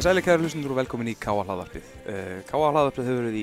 [0.00, 1.42] Komið sæli kæra hlustundur og velkomin í K.A.
[1.44, 1.88] hlaðarpið.
[2.08, 2.68] Uh, K.A.
[2.72, 3.42] hlaðarpið hefur verið í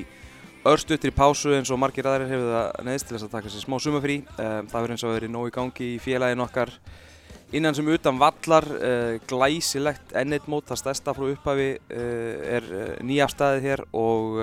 [0.66, 3.76] örstuttir pásu eins og margir aðrir hefur það neðist til þess að taka sér smá
[3.84, 4.16] sumafrí.
[4.32, 6.72] Uh, það hefur eins og verið nóg í gangi í félagin okkar
[7.54, 8.66] innan sem utan vallar.
[8.74, 12.72] Uh, glæsilegt ennitmót, það stærsta frá upphafi er
[13.06, 14.42] nýjafstæðið hér og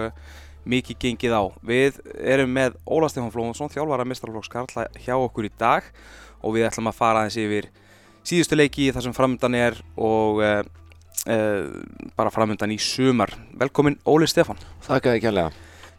[0.70, 1.42] mikið gengið á.
[1.66, 5.91] Við erum með Óla Stefán Flóðansson, þjálfara mistralflokks Karla hjá okkur í dag
[6.46, 7.69] og við ætlum að fara aðeins yfir
[8.23, 10.38] síðustu leiki þar sem framöndan er og
[11.24, 13.33] bara framöndan í sumar.
[13.56, 15.52] Velkomin Óli Stefan Þakka þér kjærlega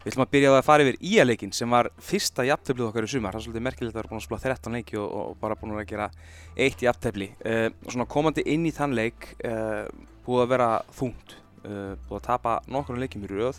[0.06, 3.08] Við ætlum að byrja á að fara yfir íaleikin sem var fyrsta jafntöflið okkar í
[3.10, 3.34] sumar.
[3.34, 5.72] Það er svolítið merkilegt að vera búin að spila 13 leiki og, og bara búin
[5.74, 6.06] að gera
[6.54, 9.88] eitt jafntöfli uh, og svona komandi inn í þann leik uh,
[10.22, 11.34] búið að vera þungt.
[11.66, 13.58] Búið að tapa nokkurnu leikjum í rauð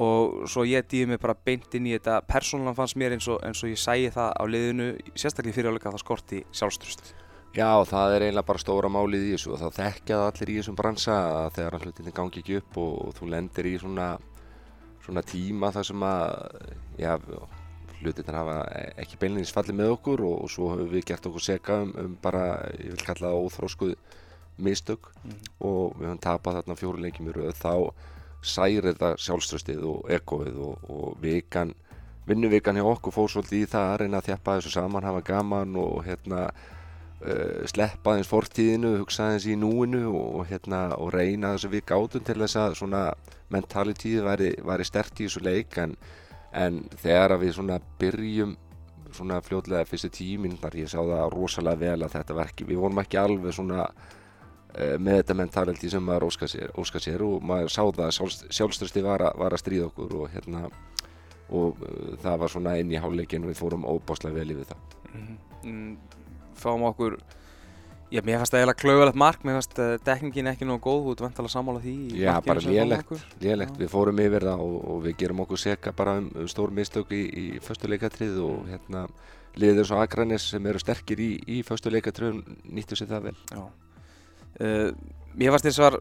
[0.00, 3.42] og svo ég dýði mig bara beint inn í þetta persónulega fannst mér eins og,
[3.44, 7.12] eins og ég sæi það á liðinu sérstaklega fyrir áleika að það skorti sjálfströst
[7.50, 10.76] Já, það er eiginlega bara stóra málið í þessu og þá þekkjaði allir í þessum
[10.78, 14.06] bransa að þegar hlutinni gangi ekki upp og, og þú lendir í svona,
[15.02, 16.30] svona tíma þar sem að
[17.02, 17.16] já,
[17.98, 18.56] hlutinni hafa
[19.02, 22.16] ekki beinleins fallið með okkur og, og svo höfum við gert okkur seka um, um
[22.22, 22.46] bara,
[22.78, 23.98] ég vil kalla það óþróskuð
[24.62, 25.36] mistök mm.
[25.66, 27.74] og við höfum tapað þarna fjóruleikjum í rauð þá
[28.46, 31.74] særi þetta sjálfströstið og ekoið og, og vikan
[32.30, 35.80] vinnuvikan hjá okkur fór svolítið í það að reyna að þjappa þessu saman, hafa gaman
[35.80, 36.52] og hérna
[37.26, 41.84] uh, sleppa aðeins fortíðinu, hugsa aðeins í núinu og, hérna, og reyna þess að við
[41.90, 43.04] gátum til þess að svona
[43.50, 45.78] mentalitíði væri, væri stert í þessu leik.
[45.82, 45.96] En,
[46.56, 48.56] en þegar við svona byrjum
[49.10, 53.00] svona fljóðlega fyrstu tíminn þar ég sá það rosalega vel að þetta verki, við vorum
[53.02, 57.74] ekki alveg svona uh, með þetta mentality sem maður óskar sér, óskar sér og maður
[57.74, 60.62] sá það að sjálfströsti var, var að stríða okkur og hérna
[61.50, 64.96] og uh, það var svona inn í háluleikin og við fórum óbáslega vel yfir það.
[65.10, 66.19] Mm -hmm
[66.62, 67.20] fáum okkur
[68.10, 71.20] Já, mér fannst það eiginlega klauðalegt mark, mér fannst dekningin ekki nógu góð, þú ert
[71.22, 75.14] vantilega að samála því Já, bara lélægt, lélægt, við fórum yfir það og, og við
[75.20, 79.04] gerum okkur seka bara um, um stór mistök í, í föstuleikatrið og hérna
[79.62, 83.36] liður svo aðgrænis sem eru sterkir í, í föstuleikatrið nýttu sér það vel.
[83.54, 84.90] Já, uh,
[85.38, 86.00] mér fannst þess að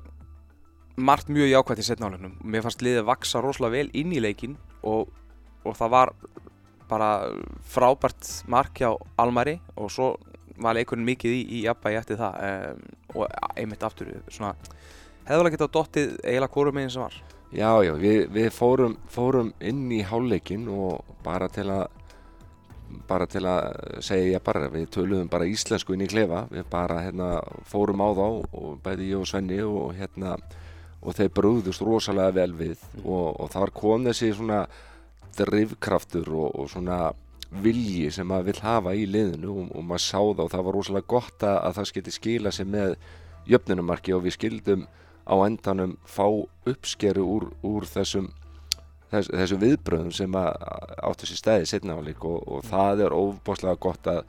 [1.00, 5.14] margt mjög jákvæmt í setnálegnum, mér fannst liðið vaksa rosalega vel inn í leikin og,
[5.62, 6.16] og það var
[6.90, 7.12] bara
[7.70, 10.16] frábært mark hjá Almari og svo
[10.64, 14.54] var leikurinn mikið í, í jafnbægi eftir það um, og einmitt aftur svona,
[15.28, 19.88] hefðulega getað dottið eiginlega kórum meginn sem var Já, já, við, við fórum, fórum inn
[19.90, 21.88] í háleikin og bara til að
[23.10, 27.04] bara til að segja ég bara við töluðum bara íslensku inn í klefa við bara
[27.06, 27.30] hérna
[27.70, 30.36] fórum á þá og bæði ég og Svenni og hérna
[31.00, 33.06] og þeir brúðust rosalega vel við mm.
[33.06, 34.64] og, og þar kom þessi svona
[35.38, 37.00] drivkraftur og, og svona
[37.50, 40.78] vilji sem maður vil hafa í liðinu og, og maður sá það og það var
[40.78, 42.96] rosalega gott að, að það skilti skila sig með
[43.50, 44.86] jöfnunumarki og við skildum
[45.30, 46.26] á endanum fá
[46.70, 48.30] uppskeru úr, úr þessum
[49.12, 54.10] þess, þessum viðbröðum sem áttu sér stæði setna álík og, og það er óbáslega gott
[54.10, 54.22] að,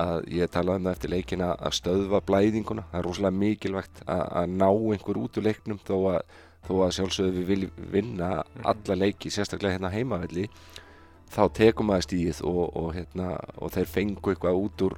[0.00, 4.24] að ég talaði um það eftir leikina að stöðva blæðinguna, það er rosalega mikilvægt að,
[4.42, 6.36] að ná einhver út úr leiknum þó að,
[6.66, 8.30] þó að sjálfsögðu við viljum vinna
[8.74, 10.48] alla leiki, sérstaklega hérna heimavelli
[11.30, 14.96] þá tekum maður stíð og, og, hérna, og þeir fengu eitthvað út úr,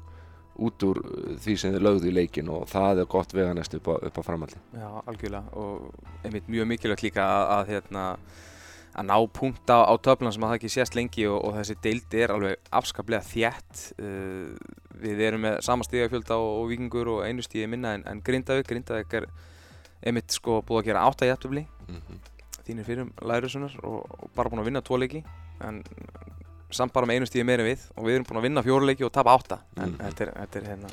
[0.62, 1.02] út úr
[1.42, 4.22] því sem þeir lögðu í leikin og það er gott veganest upp á, upp á
[4.24, 4.60] framaldi.
[4.76, 8.06] Já, algjörlega og einmitt mjög mikilvægt líka að, að, hérna,
[8.92, 11.78] að ná punkt á, á töflan sem að það ekki sést lengi og, og þessi
[11.84, 13.86] deildi er alveg afskaplega þjætt.
[14.00, 14.56] Uh,
[15.02, 19.16] við erum með sama stíðafjölda og vikingur og einu stíði minna en, en Grindavík, Grindavík
[19.20, 19.32] er
[20.02, 21.66] einmitt sko búið að gera átta jættöfli.
[21.88, 22.31] Mm -hmm.
[22.66, 25.24] Þínir fyrir lærusunar og bara búin að vinna tvo leiki
[25.62, 25.82] en
[26.72, 29.12] samt bara með einu stíði meira við og við erum búin að vinna fjóruleiki og
[29.14, 29.58] tapa átta.
[29.76, 29.98] En mm.
[30.06, 30.92] þetta er, þetta er hérna,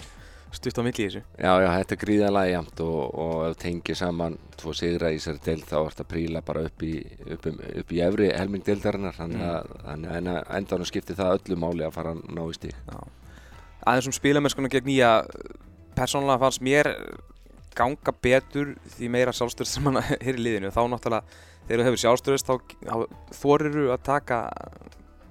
[0.55, 1.21] stutt á milli í þessu.
[1.37, 5.43] Já, já, þetta er gríðalega jæmt og, og ef tengið saman tvo sigra í þessari
[5.45, 6.93] deild þá er þetta príla bara upp í,
[7.35, 7.47] upp,
[7.83, 9.17] upp í efri helming deildarinnar.
[9.19, 10.29] Þannig að, mm.
[10.35, 12.85] að endanum skiptir það öllu máli að fara að ná í stík
[13.87, 15.11] Aðeins um spilamennskona gegn nýja
[15.95, 16.89] persónulega fannst mér
[17.77, 20.73] ganga betur því meira sjálfstöður sem hann er í liðinu.
[20.75, 22.93] Þá náttúrulega þegar þú hefur sjálfstöðust þá
[23.37, 24.37] þorir þú að taka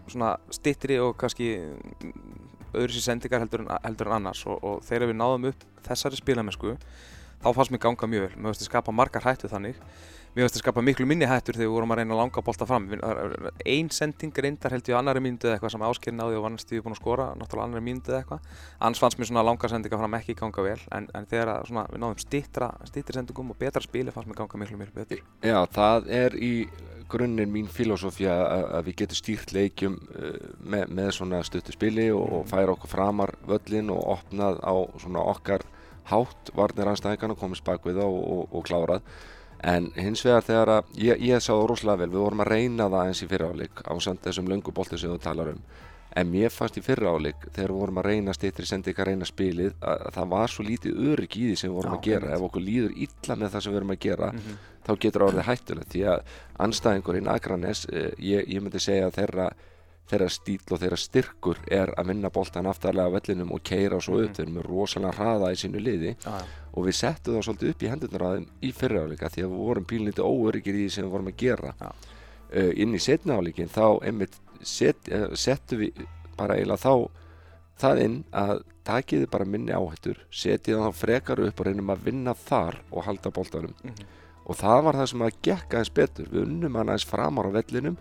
[0.09, 1.49] svona stittri og kannski
[2.79, 4.45] öðru sér sendingar heldur en, heldur en annars.
[4.47, 6.77] Og, og þegar við náðum upp þessari spilamennsku
[7.43, 9.83] þá fannst mér ganga mjög vel, mér finnst það skapa margar hættu þannig
[10.35, 12.69] mér finnst það skapa miklu minni hættur þegar við vorum að reyna að langa bólta
[12.69, 12.89] fram.
[13.65, 16.45] Einn sending reyndar held ég á annari mínundu eða eitthvað sem áskilin á því og
[16.47, 18.53] var næstu búin að skora náttúrulega annari mínundu eða eitthvað.
[18.79, 21.87] Annars fannst mér svona langa sendinga fram ekki ganga vel en, en þegar að, svona,
[21.93, 22.21] við náðum
[22.93, 25.25] stittir sendingum og betra spili fannst mér ganga miklu miklu betur.
[25.43, 26.53] Já, það er í
[27.09, 28.35] grunninn mín filosófia
[28.77, 32.93] að við getum stýrt leikjum uh, með, með svona stuttu spili og, og færa okkur
[32.93, 35.65] framar völlin og opnað á svona okkar
[36.09, 39.11] hátt varnir anstæðingan og komist bak við það og, og, og klárað
[39.65, 42.89] en hins vegar þegar að ég, ég sá það rosalega vel, við vorum að reyna
[42.89, 45.63] það eins í fyrraáleik á þessum löngu bolti sem þú talar um
[46.19, 49.75] en mér fannst í fyrraáleik þegar við vorum að reyna stýttri sendika að reyna spilið
[49.83, 52.33] að, að það var svo lítið örygg í því sem við vorum Já, að gera
[52.35, 54.57] ef okkur líður illa með það sem við erum að gera Mhm.
[54.89, 56.21] þá getur það orðið hættulegt því að
[56.65, 59.49] anstæðingurinn Akranes, eh, ég, ég myndi segja að þeirra,
[60.09, 64.17] þeirra stíl og þeirra styrkur er að vinna boltan aftarlega á vellinum og keira svo
[64.23, 64.35] upp, Mhm.
[64.35, 66.45] þeir eru með rosalega hraða í sínu liði Já, já.
[66.79, 69.89] Og við settum það svolítið upp í hendurnar þeim í fyriráleika því að við vorum
[69.93, 71.89] pílniti óöryggir í því sem við vorum að gera Já.
[71.91, 73.85] uh, inn í setna áleikin þá
[74.63, 76.05] set, uh, settum við
[76.39, 76.95] bara eiginlega þá
[77.79, 82.33] það inn að takiði bara minni áhættur setið þá frekar upp og reynum að vinna
[82.35, 84.07] þar og halda boltanum Mhm.
[84.49, 87.57] og það var það sem að gekk aðeins betur við unnum hann aðeins framar á
[87.59, 87.99] vellinum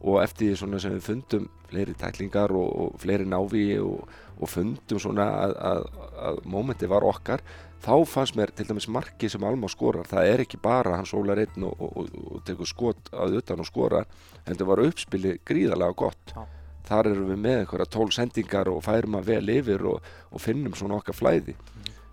[0.00, 4.04] og eftir því svona sem við fundum fleiri tæklingar og, og fleiri návi og,
[4.38, 5.88] og fundum svona að, að,
[6.28, 7.42] að mómenti var okkar
[7.82, 11.40] þá fannst mér til dæmis marki sem Alma skorar það er ekki bara hann sólar
[11.42, 14.04] einn og, og, tekur skot að utan og skora
[14.44, 16.34] en það var uppspili gríðarlega gott.
[16.34, 16.46] Já.
[16.88, 20.72] þar erum við með einhverja tól sendingar og færum að vel yfir og, og finnum
[20.78, 21.52] svona okkar flæði.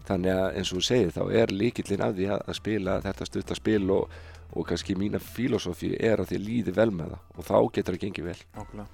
[0.05, 3.27] Þannig að eins og þú segir þá er líkillin af því að, að spila þetta
[3.29, 4.17] stuttaspil og,
[4.53, 8.03] og kannski mína filosófi er að þið líði vel með það og þá getur það
[8.05, 8.87] gengið vel Nákvæmlega.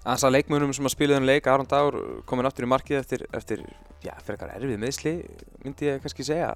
[0.00, 3.24] Aðeins að leikmönum sem að spilaði hann leik, Aron Dagur komin aftur í markið eftir,
[3.36, 3.60] eftir
[4.00, 5.12] já, fyrir eitthvað erfið meðsli,
[5.60, 6.54] myndi ég kannski segja.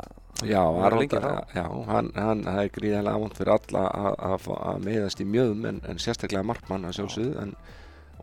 [0.48, 1.34] Já, Aron, frá.
[1.52, 5.68] já hann, hann það er gríðarlega ávont fyrir alla að- að að meiðast í mjöðum
[5.68, 7.52] en, en sérstaklega markmann að sjálfsögðu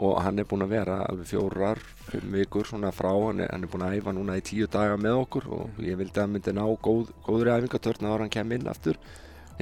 [0.01, 1.77] og hann er búinn að vera alveg fjórar,
[2.09, 4.97] fimm vikur svona frá hann er, hann er búinn að æfa núna í tíu daga
[4.97, 8.65] með okkur og ég vildi að myndi ná góð, góðri æfingatörn ára hann kem inn
[8.71, 8.97] aftur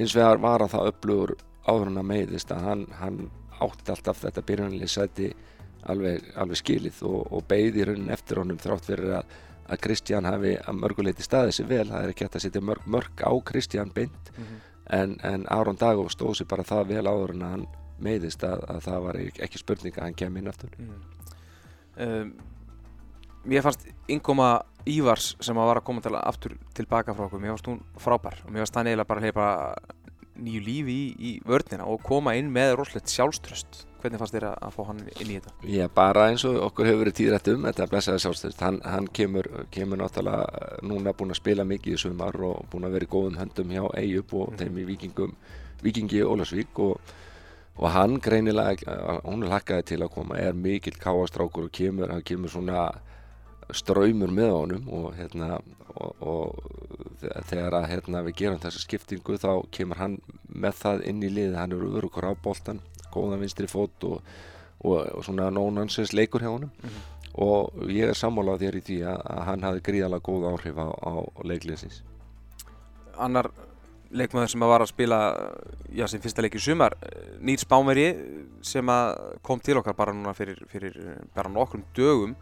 [0.00, 1.34] hins vegar var hann það upplugur
[1.68, 3.20] áður hann að meiðist að hann, hann
[3.60, 5.30] átti alltaf þetta byrjanlega sæti
[5.90, 9.38] alveg, alveg skilið og, og beigði raunin eftir honum þrátt fyrir að
[9.70, 12.86] að Kristján hafi að mörguleiti staðið sér vel það er ekki hægt að setja mörg,
[12.90, 14.56] mörg á Kristján beint Mhm.
[14.90, 17.66] en, en Aron Dagó stóð sér bara það vel áður en að hann
[18.02, 20.96] meiðist að, að það var ekki spurning að hann kem inn aftur Mm.
[22.00, 22.32] Um,
[23.44, 27.52] mér fannst Ingoma Ívars sem að var að koma til, aftur tilbaka frá okkur, mér
[27.54, 29.48] fannst hún frábær og mér fannst hann eiginlega bara að hleypa
[30.40, 33.82] nýju lífi í, í vörnina og koma inn með rosalegt sjálfströst.
[34.00, 35.50] Hvernig fannst þér að, að fá hann inn í þetta?
[35.68, 39.48] Já, bara eins og okkur hefur verið tíðrætt um þetta blessaði sjálfstöðst, hann, hann kemur,
[39.74, 43.10] kemur náttúrulega eh, núna búinn að spila mikið í sumar og búinn að vera í
[43.12, 44.56] góðum höndum hjá Eyjup og Mhm.
[44.62, 45.34] þeim í vikingum,
[45.84, 47.12] vikingi Ólasvík og,
[47.76, 52.24] og hann greinilega, eh, hún lakkaði til að koma, er mikill káastrákur og kemur, hann
[52.24, 52.88] kemur svona
[53.76, 55.58] ströymur með honum og hérna
[55.94, 56.60] og, og
[57.22, 60.18] þe- þegar að hérna við gerum þessa skiptingu þá kemur hann
[60.50, 62.80] með það inn í liði, hann er örugur á boltan
[63.14, 64.20] góðan vinstri fót og,
[64.84, 66.70] og, og svona nónansins leikur hjá honum.
[66.82, 67.00] Mhm.
[67.40, 70.86] og ég er sammálað þér í því að, að hann hafi gríðalega góð áhrif á,
[70.90, 71.12] á
[71.46, 72.00] leikliðsins
[73.20, 73.50] Annar
[74.10, 75.18] leikmaður sem að var að spila
[75.94, 76.96] já, sem fyrsta leik í sumar
[77.38, 78.06] Nýr Spámeri
[78.66, 79.12] sem að
[79.46, 80.96] kom til okkar bara núna fyrir, fyrir
[81.36, 82.34] bara nokkrum dögum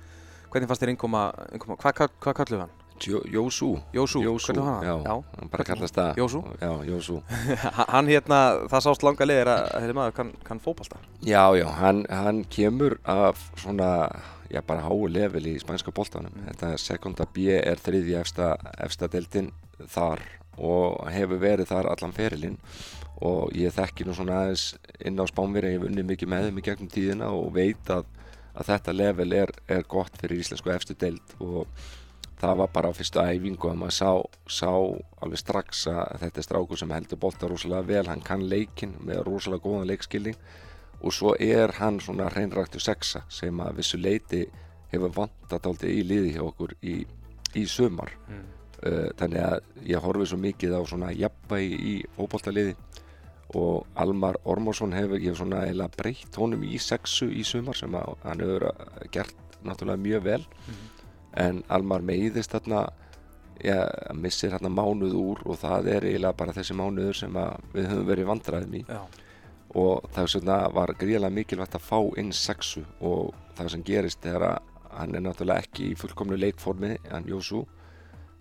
[0.53, 1.23] hvernig fannst þér Ingoma,
[1.55, 2.77] Ingoma hvað, hvað, hvað kalluðu hann?
[2.99, 3.69] Jó- Jósú.
[3.95, 5.05] Jósú, Jósú, hvernig var hann?
[5.07, 6.17] já, hann bara kallast það.
[6.19, 6.41] Jósú?
[6.59, 7.19] Já, Jósú.
[7.95, 8.39] Hann hérna,
[8.73, 12.97] það sást langa leiðir að þessi maður kann, kann fótbalta Já, já, hann, hann kemur
[13.07, 14.09] af svona,
[14.51, 16.35] já bara háu level í spænska boltanum.
[16.51, 19.53] Þetta er sekunda B er þriði efsta, efsta deltinn
[19.95, 20.25] þar
[20.59, 22.59] og hefur verið þar allan ferilinn.
[23.23, 24.73] Og ég þekki nú svona aðeins
[25.07, 28.11] inn á spánveri, ég hef unnið mikið með þeim í gegnum tíðina og veit að,
[28.59, 31.67] að þetta level er, er gott fyrir íslensku efstu delt og
[32.39, 34.11] það var bara á fyrstu æfingu að maður sá,
[34.61, 34.71] sá
[35.23, 39.25] alveg strax að þetta er strákur sem heldur bolta rosalega vel, hann kann leikinn með
[39.27, 40.39] rosalega góðan leikskilning
[40.99, 44.45] og svo er hann svona hreinræktu sexa sem að vissu leiti
[44.93, 47.01] hefur vantat aldrei í liði hjá okkur í,
[47.59, 48.47] í sumar mm.
[48.83, 52.75] uh, þannig að ég horfi svo mikið á svona jafnvægi í fótboltaliði
[53.57, 57.95] og Almar Ormarsson hefur ég hef svona eiginlega breytt honum í sexu í sumar sem
[57.97, 58.67] að hann hefur
[59.15, 60.43] gert náttúrulega mjög vel.
[61.39, 62.89] En Almar meiðist þarna
[63.65, 63.79] ja,
[64.15, 67.41] missir þarna mánuð úr og það er eiginlega bara þessi mánuður sem
[67.73, 68.85] við höfum verið vandræðum í.
[68.89, 69.01] Já,
[69.77, 74.45] og það svona var gríðarlega mikilvægt að fá inn sexu og það sem gerist er
[74.45, 77.67] að hann er náttúrulega ekki í fullkomnu leikformi hann Jósú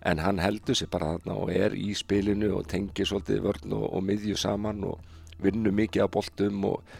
[0.06, 3.86] en hann heldur sér bara þarna og er í spilinu og tengir svolítið vörn og,
[3.98, 5.00] og miðju saman og
[5.42, 6.94] vinnur mikið á boltum og,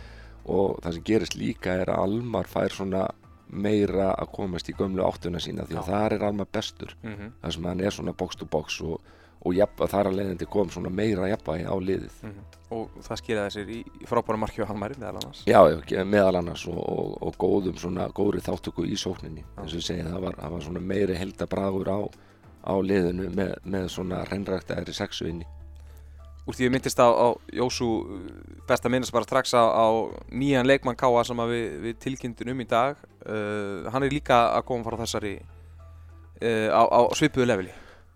[0.48, 3.06] og það sem gerist líka er að Almar fær svona
[3.48, 5.90] meira að komast í gömlu áttuna sína því að Já.
[5.92, 6.96] þar er Almar bestur.
[7.02, 9.00] Mm þar sem hann er svona box to box og,
[9.40, 12.22] og jafn, þar að leiðandi kom svona meira jafnvægi á liðið.
[12.70, 15.44] Og það skýraði sér í, frábæra marki á Halmæri meðal annars.
[15.48, 15.60] Já,
[16.04, 19.44] meðal annars og, og, og góðum svona, góðri þáttöku í sókninni.
[19.56, 22.00] Eins og segi, það var, það var svona meiri heldabragur á,
[22.68, 25.48] á liðinu með, með svona reynræktaðri sexu inni
[26.48, 27.88] úr því við myndist á, á Jósú
[28.68, 29.86] best að minnast bara strax á, á
[30.32, 32.96] nýjan leikmann Káa sem við, við tilkynntum um í dag.
[33.20, 37.74] Uh, hann er líka að koma frá þessari uh, á, á svipuðu leveli.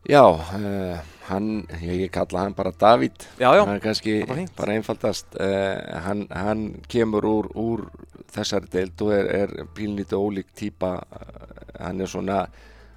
[0.09, 0.97] Já, uh,
[1.29, 1.51] hann,
[1.85, 3.29] ég, kalla hann bara Davíð.
[3.37, 5.37] Já, já, Það er kannski bara bara einfaldast.
[5.37, 7.87] Uh, hann, hann kemur úr, úr
[8.33, 10.97] þessari deild og er, er pílnítið ólík típa.
[11.13, 12.47] Uh, hann er svona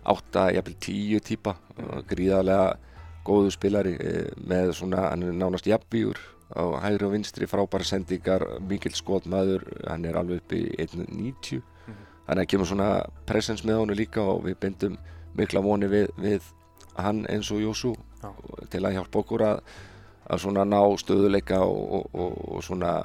[0.06, 2.76] átta, jafnvel tíu típa uh, gríðarlega
[3.26, 6.22] góðu spilari uh, með svona, hann er nánast jafnvíur
[6.56, 11.64] á hægri og vinstri frábæra sendingar, mikill skotmaður hann er alveg upp í 1.90
[12.26, 12.90] þannig að kemur svona
[13.26, 14.98] presens með honum líka og við bindum
[15.38, 16.46] mikla voni við, við
[16.98, 18.32] hann eins og Jósú Já.
[18.72, 19.62] til að hjálpa okkur að,
[20.30, 22.96] að svona ná stöðuleika og, og, og, svona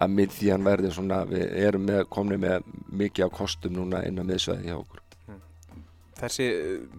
[0.00, 4.24] að miðjan verði svona, við erum með, komni með mikið á kostum núna inn á
[4.24, 4.99] miðsvæði hjá okkur.
[6.20, 6.46] Þessi,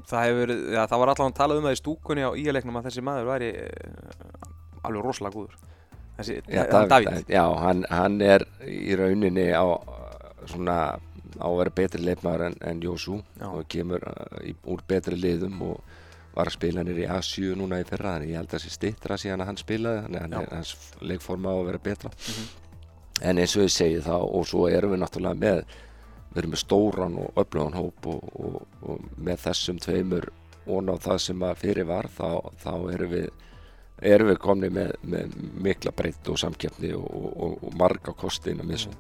[0.10, 2.88] það hefur verið, já, það var allavega talað um það í stúkunni á íaleiknum að
[2.90, 4.50] þessi maður væri uh,
[4.88, 5.56] alveg rosalega góður.
[6.18, 7.22] Þessi, Já, hann Davíð.
[7.32, 9.66] Já hann, hann er í rauninni á
[10.52, 10.78] svona
[11.42, 15.62] á að vera betri leifmaður en, en Jósú og kemur uh, í, úr betri liðum
[15.70, 15.80] og
[16.36, 19.18] var að spila hann í A7 núna í fyrra þannig ég held að þessi stittra
[19.20, 20.74] síðan að hann spilaði þannig hann er- hans
[21.04, 22.12] leikforma á að vera betra.
[22.12, 22.50] Mhm.
[23.22, 25.60] en eins og ég segi þá og svo erum við náttúrulega með
[26.32, 30.30] við erum með stóran og öflugan hóp og, og, og með þessum tveimur
[30.72, 32.28] og á það sem að fyrir var þá,
[32.62, 33.32] þá erum við
[34.02, 37.08] erum við komni með, með mikla breytt og samkeppni og,
[37.46, 38.98] og, marga kosti inn á missun.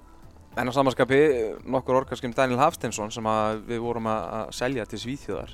[0.60, 1.20] En á samanskapi,
[1.64, 3.28] nokkur orð kannski um Daniel Hafsteinsson sem
[3.68, 5.54] við vorum að, selja til Svíþjóðar.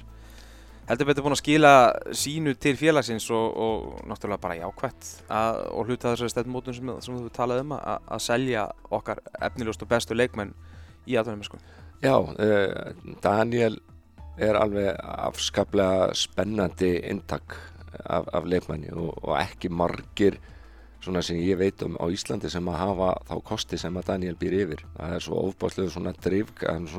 [0.87, 1.71] Heldur betur búin að skila
[2.15, 7.31] sínu til félagsins og, náttúrulega bara jákvætt að, og hluta þessari stefnmótun sem, sem þú
[7.35, 8.63] talaði um að, að selja
[8.95, 10.55] okkar efnilegust og bestu leikmenn
[11.07, 11.59] í aðvunum sko.
[12.03, 13.79] Já, uh, Daniel
[14.37, 17.57] er alveg afskaplega spennandi inntak
[18.05, 20.37] af, af leikmanni og, og ekki margir
[21.01, 24.37] svona sem ég veit um á Íslandi sem að hafa þá kosti sem að Daniel
[24.39, 26.89] býr yfir það er svo ofbáslega svona drifg hann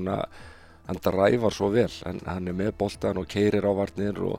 [0.89, 4.39] hann dræfar svo vel hann, hann er með boltan og keirir á varnir og,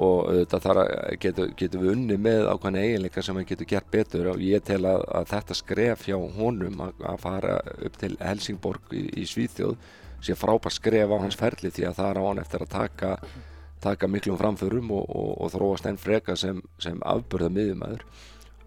[0.00, 4.30] og að- getur, getur við unni með ákvæmna eiginleika sem hann getur gert betur.
[4.32, 8.94] Og ég tel að, að þetta skref hjá honum að, að fara upp til Helsingborg
[8.96, 9.76] í, í Svíþjóð
[10.22, 13.16] sé frábært skref á hans ferli því að það er á hann eftir að taka
[13.82, 18.04] taka miklum framförum og, og, og þróast enn freka sem, sem afburða miðumæður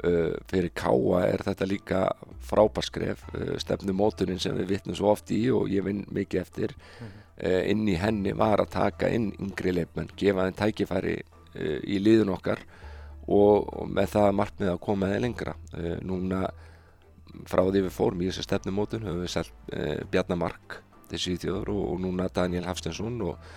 [0.03, 2.01] uh, fyrir Káa er þetta líka
[2.43, 6.75] frábært skref uh, stefnumótunin sem við vitnum svo oft í og ég vinn mikið eftir.
[6.99, 7.13] Uh,
[7.43, 12.31] inn í henni var að taka inn yngri leifmenn, gefa þeim tækifæri uh, í liðun
[12.35, 12.61] okkar
[13.27, 15.57] og, með það markmið að koma þeim lengra.
[15.75, 16.45] Uh, núna
[17.49, 20.79] frá því við fórum í þessu stefnumótun höfum við selt uh, Bjarnamark
[21.11, 23.53] til Svíþjóður og, núna Daniel Hafstensson og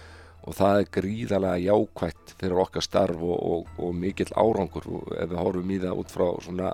[0.49, 5.27] og það er gríðarlega jákvætt fyrir okkar starf og, og, og mikill árangur og ef
[5.29, 6.71] við horfum í það út frá svona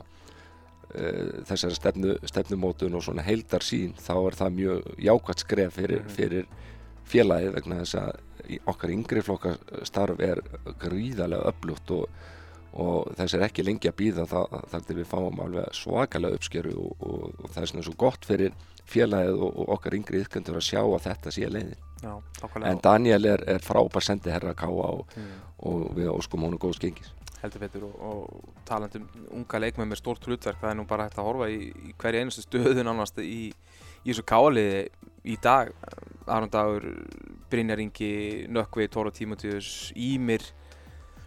[1.48, 6.46] þessari stefnu, stefnumótun og svona heildar sín þá er það mjög jákvætt skref fyrir, fyrir
[7.10, 9.54] félagið vegna þess að okkar yngri flokka
[9.88, 10.40] starf er
[10.82, 12.08] gríðarlega öflugt og,
[12.74, 16.94] og þess er ekki lengi að býða þar til við fáum alveg svakalega uppskeru og,
[17.00, 18.52] og, og það er svona svo gott fyrir
[18.84, 22.12] félagið og, og okkar yngri yðkendur að sjá að þetta sé leiðin Já,
[22.68, 22.80] En.
[22.84, 25.30] Daniel er, er frábær sendi herra Káa og, Mm.
[25.64, 27.14] og við óskum honum góðs gengis.
[27.40, 31.16] heldur betur og, og talandum unga leikmenn með stórt hlutverk það er nú bara hægt
[31.22, 33.52] að horfa í, í hverju einustu stöðu nánast í,
[34.04, 34.88] í þessu káliði
[35.24, 35.72] í dag
[36.26, 36.84] Aron Dagur,
[37.50, 40.44] Brynjar Ingi Nökkvi, Tóra Tímotíus Ímir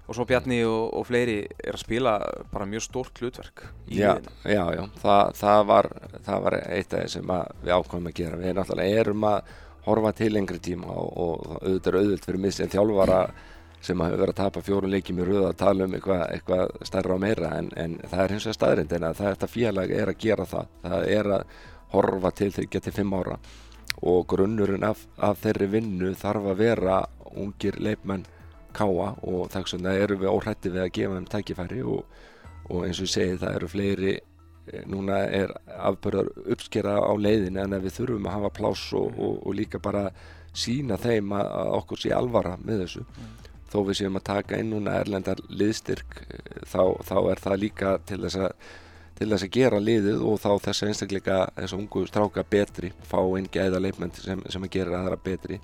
[0.07, 2.13] og svo Bjarni og, og fleiri er að spila
[2.53, 4.35] bara mjög stórt hlutverk í Já, liðinu.
[4.47, 5.89] já, já, það, það, var,
[6.29, 7.33] það var eitt af þeir sem
[7.65, 8.39] við ákvæmum að gera.
[8.41, 9.51] Við erum að
[9.87, 13.19] horfa til lengri tíma og, og auðvitað er auðvitað fyrir mig sem þjálfara
[13.87, 17.13] sem hefur verið að tapa fjórum leikjum í röða að tala um eitthvað, eitthvað stærra
[17.15, 20.11] og meira en, en það er hins vegar staðrind en að það, þetta félag er
[20.11, 20.71] að gera það.
[20.87, 21.57] Það er að
[21.93, 23.37] horfa til þryggja til fimm ára
[24.01, 26.97] og grunnurinn af, af þeirri vinnu þarf að vera
[27.37, 28.25] ungir leikmenn
[28.77, 32.17] káa og þess vegna erum við óhrætti við að gefa þeim tækifæri og,
[32.69, 35.53] og eins og ég segi það eru fleiri eh, núna er
[35.89, 40.09] afbörðar uppskera á leiðinu en við þurfum að hafa pláss og, og, og líka bara
[40.57, 43.05] sína þeim að, að okkur sé alvara með þessu.
[43.67, 47.95] Þó við séum að taka inn núna erlendar liðstyrk eh, þá, þá er það líka
[48.05, 48.75] til þess að
[49.17, 52.93] til þess að gera liðið og þá þess að einstakleika þess að ungu stráka betri
[53.09, 55.59] fá inn gæða leifmenn sem, sem að gera aðra betri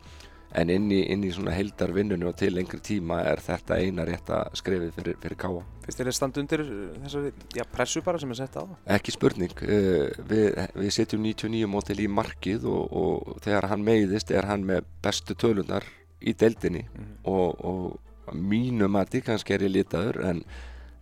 [0.54, 4.04] en inn í, inn í svona heildar vinnunni og til lengri tíma er þetta eina
[4.06, 6.62] rétta skrefið fyrir, fyrir káa Finnst þér að standa undir
[7.04, 8.64] þessari já, pressu bara sem er sett á?
[8.96, 14.30] Ekki spurning, uh, við, við setjum 99 mótil í markið og, og þegar hann meiðist
[14.32, 15.90] er hann með bestu tölunar
[16.22, 17.10] í deildinni Mhm.
[17.28, 20.44] og, og að mínu mati kannski er ég litaður en,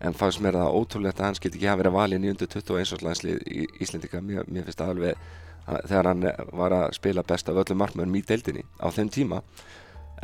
[0.01, 3.05] en fannst mér það ótrúlegt að hann skildi ekki hafa verið valin í undir 21
[3.05, 5.27] landslið í Íslendika mér, mér finnst það alveg
[5.67, 6.25] að, þegar hann
[6.61, 9.41] var að spila best af öllum markmöðum í deildinni á þeim tíma.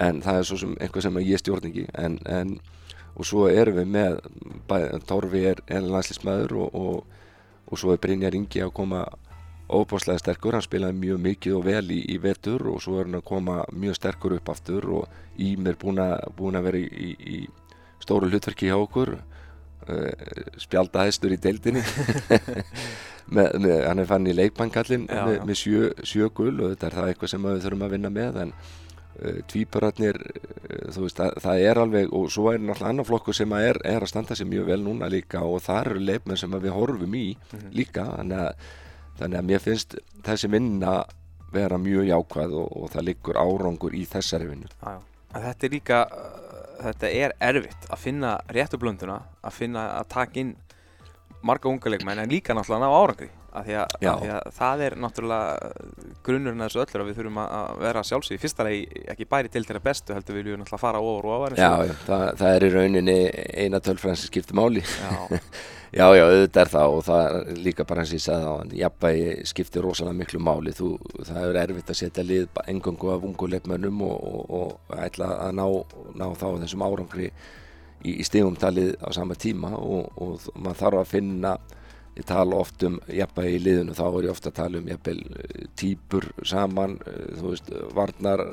[0.02, 2.58] En það er svo sem einhver sem ég stjórningi en, en
[3.18, 4.18] og svo erum við með
[4.70, 4.78] bæ,
[5.10, 7.32] Torfi er, landslýsmæður og, og,
[7.66, 9.06] og svo er Brynjar Ingi að koma
[9.68, 13.20] óbáslega sterkur, hann spilaði mjög mikið og vel í, í vetur og svo er hann
[13.20, 18.02] að koma mjög sterkur upp aftur og Ím er búin að vera í, í, í
[18.02, 19.18] stóru hlutverki hjá okkur
[19.92, 20.10] uh,
[20.62, 21.84] spjaldaðistur í deildinni
[23.36, 27.00] með, með, hann er fann í leikbankallin með, með sjö, sjö gull og þetta er
[27.00, 31.68] það eitthvað sem við þurfum að vinna með en uh, tvípararnir uh, veist, það, það
[31.70, 34.74] er alveg og svo er náttúrulega annar flokkur sem er, er að standa sér mjög
[34.74, 37.72] vel núna líka og það eru leifmenn sem við horfum í mm -hmm.
[37.78, 38.68] líka þannig að
[39.18, 40.98] þannig að mér finnst þessi vinna
[41.54, 44.70] vera mjög jákvæð og, og það liggur árangur í þessari vinnu.
[45.34, 46.02] Þetta er líka
[46.82, 50.56] þetta er erfitt að finna réttu blönduna að finna að taka inn
[51.46, 55.72] marga unga leikmenn en líka náttúrulega ná árangri að, því að það er náttúrulega
[56.28, 59.54] grunnurinn að þessu öllur að við þurfum að vera sjálfsög í fyrsta legi ekki bæri
[59.54, 62.54] til þeirra bestu heldur við viljum náttúrulega fara ofar og ofar Já, já það, það
[62.54, 63.18] er í rauninni
[63.64, 64.86] eina tölfræðin sem skiptir máli.
[64.86, 65.42] Já.
[65.96, 68.54] Já, já, auðvitað er það og það er líka bara eins og ég sagði á
[68.60, 70.90] hann, jafnvægi skiptir rosalega miklu máli, þú,
[71.24, 75.64] það er erfitt að setja lið engangu af unguleikmönnum og, og, og ætla að ná,
[76.20, 77.30] ná þá þessum árangri
[78.04, 81.56] í, í stegumtalið á sama tíma og, og maður þarf að finna,
[82.18, 85.20] ég tala oft um jafnvægi í liðinu, þá er ég ofta að tala um jafnvel
[85.78, 86.98] týpur saman,
[87.38, 88.44] þú veist, varnar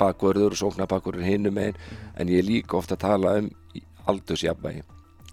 [0.00, 1.78] bakverður og sóknar bakverður hinnum einn,
[2.16, 3.50] en ég er líka ofta að tala um
[4.06, 4.84] aldursjafnvægi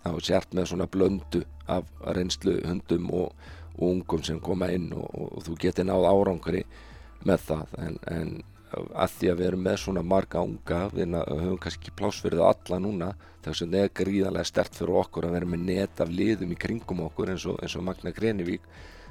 [0.03, 3.35] þá sért með svona blöndu af reynslu hundum og,
[3.77, 6.63] og ungum sem koma inn og, og, og þú getur náð árangri
[7.23, 8.33] með það en, en
[8.73, 12.79] að því að við erum með svona marga unga við höfum kannski ekki plásfyrðið alla
[12.81, 13.11] núna
[13.43, 16.59] þess að það er gríðarlega stert fyrir okkur að vera með net af liðum í
[16.59, 18.67] kringum okkur eins og, eins og Magna Grenivík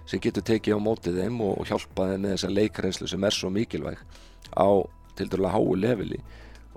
[0.09, 3.53] sem getur tekið á mótið þeim og hjálpa þeim með þessa leikreynslu sem er svo
[3.55, 4.01] mikilvæg
[4.57, 4.69] á
[5.17, 6.23] til dærulega háu leveli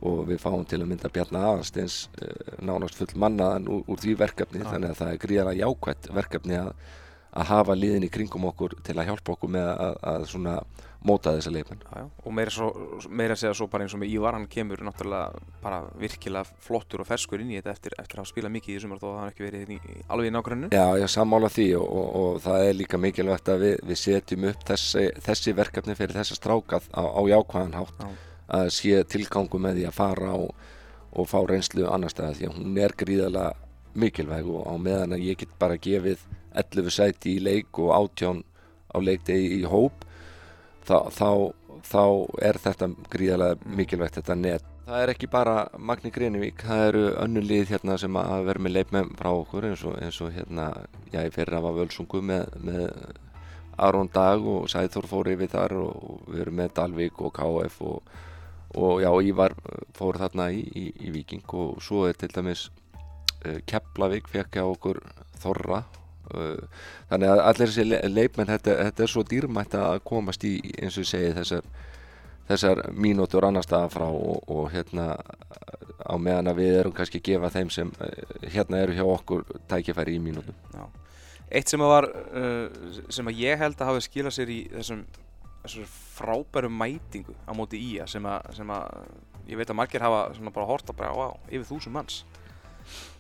[0.05, 4.17] og við fáum til að mynda Bjarnar Aðarsteins uh, nánast full mannaðan úr, úr því
[4.19, 4.69] verkefni ja.
[4.73, 6.71] þannig að það er gríðarlega jákvæmt verkefni að,
[7.36, 10.60] að hafa liðin í kringum okkur til að hjálpa okkur með að, að svona
[11.06, 11.82] móta þessa leifin
[12.26, 12.69] og meira, svo,
[13.13, 17.10] meira segja svo bara eins og með Ívar hann kemur náttúrulega bara virkilega flottur og
[17.10, 19.45] ferskur inn í þetta eftir, eftir að spila mikið í þessum og það har ekki
[19.45, 23.02] verið í, alveg í nákvæmnu Já, ég sammála því og, og, og það er líka
[23.02, 27.78] mikilvægt að við, við setjum upp þessi, þessi verkefni fyrir þessa strákað á, á jákvæðan
[27.82, 28.02] hátt.
[28.02, 28.24] Já.
[28.56, 30.65] Að sé tilgangu með því að fara og,
[31.13, 33.45] og fá reynslu annar staða því að hún er gríðala
[33.95, 36.21] mikilvæg og á meðan að ég get bara gefið
[36.61, 38.43] 11 sæti í leik og átján
[38.91, 40.05] á leikdegi í hóp
[40.87, 41.29] þá, þá,
[41.83, 42.03] þá
[42.49, 44.71] er þetta gríðala mikilvægt þetta net.
[44.85, 48.75] Það er ekki bara Magni Grenivík, það eru önnu lið hérna sem að vera með
[48.75, 50.69] leikmenn frá okkur eins og, eins og hérna,
[51.09, 52.85] já ég fyrir að var völsungu með, með
[53.81, 58.15] Aron Dag og Sæður fór yfir þar og við erum með Dalvik og KF og
[58.75, 59.55] og já, Ívar
[59.95, 62.67] fór þarna í, í, í Viking og svo er til dæmis
[63.45, 64.99] uh, Keflavík fekk á okkur
[65.39, 65.83] Þorra
[67.09, 70.97] þannig að allir þessi le leipmenn þetta, þetta er svo dýrmætt að komast í eins
[71.01, 71.67] og segi þessar
[72.45, 75.15] þessar mínútur annar staða frá og, og hérna
[76.05, 78.11] á meðan að við erum kannski að gefa þeim sem uh,
[78.53, 80.85] hérna eru hjá okkur tækifæri í mínútum Já.
[81.55, 85.05] Eitt sem að var uh, sem að ég held að hafi skilað sér í þessum
[85.65, 88.97] þessari frábæru mætingu á móti í að sem að,
[89.49, 92.21] ég veit að margir hafa svona bara horta bara á, yfir þúsund manns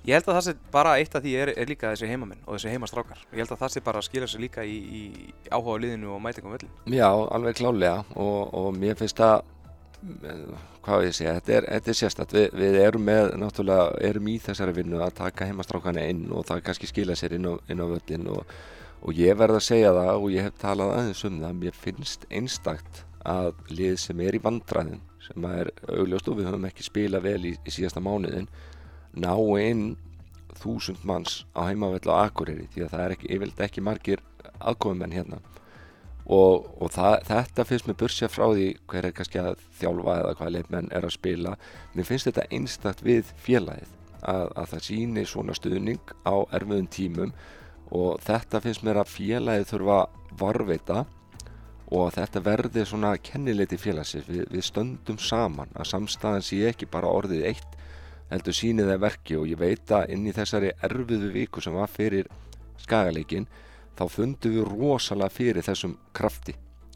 [0.05, 2.57] ég held að það sé bara eitt af því er, er líka þessi heimamenn og
[2.57, 3.25] þessi heimastrákar.
[3.31, 5.01] Ég held að það sé bara að skilja sig líka í, í
[5.49, 9.43] áhuga liðinu og mætingum völlin Já, alveg klálega og, og mér finnst það
[10.85, 14.75] hvað ég segja, þetta er, er sérstatt við, við erum með, náttúrulega erum í þessari
[14.75, 18.27] vinnu að taka heimastrákana inn og það kannski skilja sér inn á, inn á völlin
[18.35, 18.43] og
[19.05, 22.25] og ég verð að segja það og ég hef talað aðeins um það mér finnst
[22.33, 27.21] einstakt að lið sem er í vandræðin sem er augljóst og við höfum ekki spila
[27.21, 28.49] vel í, í síðasta mánuðin
[29.15, 29.95] ná inn
[30.59, 34.23] þúsund manns á heimavell á Akureyri því að það er ekki, yfirlega ekki margir
[34.59, 35.41] aðkofumenn hérna.
[36.25, 40.31] Og, og það, þetta finnst mér bursja frá því hver er kannski að þjálfa eða
[40.39, 41.53] hvað leifmenn er að spila.
[41.93, 43.91] Mér finnst þetta einstakt við félagið
[44.23, 47.35] að, að það síni svona stuðning á erfiðum tímum.
[47.93, 49.99] Og þetta finnst mér að félagið þurfa
[50.39, 51.05] varveita
[51.93, 54.25] og þetta verði svona kennileiti félagsins.
[54.25, 57.74] Við, við stöndum saman að samstæðan sé ekki bara orðið eitt
[58.31, 61.91] heldur sínið það verki og ég veit að inn í þessari erfiðu viku sem var
[61.91, 62.29] fyrir
[62.81, 63.47] skagaleikin
[63.95, 66.55] þá fundum við rosalega fyrir þessum krafti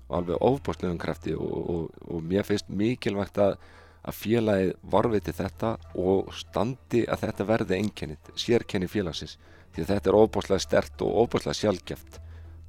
[0.09, 3.59] og alveg ofbúrslegum krafti og, og, og mér finnst mikilvægt að,
[4.01, 9.37] að félagið varviti þetta og standi að þetta verði einkennið, sérkenni félagsins.
[9.75, 12.19] Því að þetta er óbúslega stert og óbúslega sjálfgeft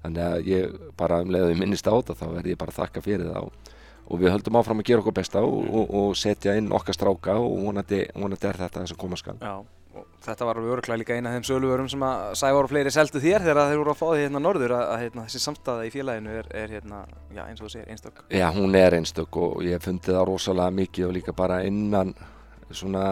[0.02, 3.32] þannig að ég bara um leiðið minnist á þetta þá verði ég bara þakka fyrir
[3.32, 3.70] það og,
[4.10, 7.36] og við höldum áfram að gera okkur besta og, og, og setja inn okkar stráka
[7.38, 9.36] og vonandi, vonandi er þetta það sem koma skal.
[9.38, 9.54] Já,
[9.96, 12.94] og þetta var alveg öruglega líka eina af þeim söluverum sem að Sævar og fleiri
[12.94, 15.86] seldu þér þegar þeir voru að fá því hérna norður að, að hérna, þessi samstæða
[15.86, 18.20] í félaginu er, er hérna, já, eins og þú segir, einstök.
[18.34, 22.14] Já, hún er einstök og ég hef fundið það rosalega mikið og líka bara innan
[22.70, 23.04] svona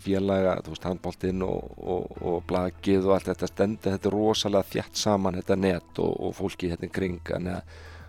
[0.00, 4.70] félaga, þú veist, handbóltinn og, og, og blagið og allt þetta stendur, þetta er rosalega
[4.74, 7.20] þjætt saman þetta net og, og fólki hérna kring.
[7.24, 7.99] Þannig að, að, að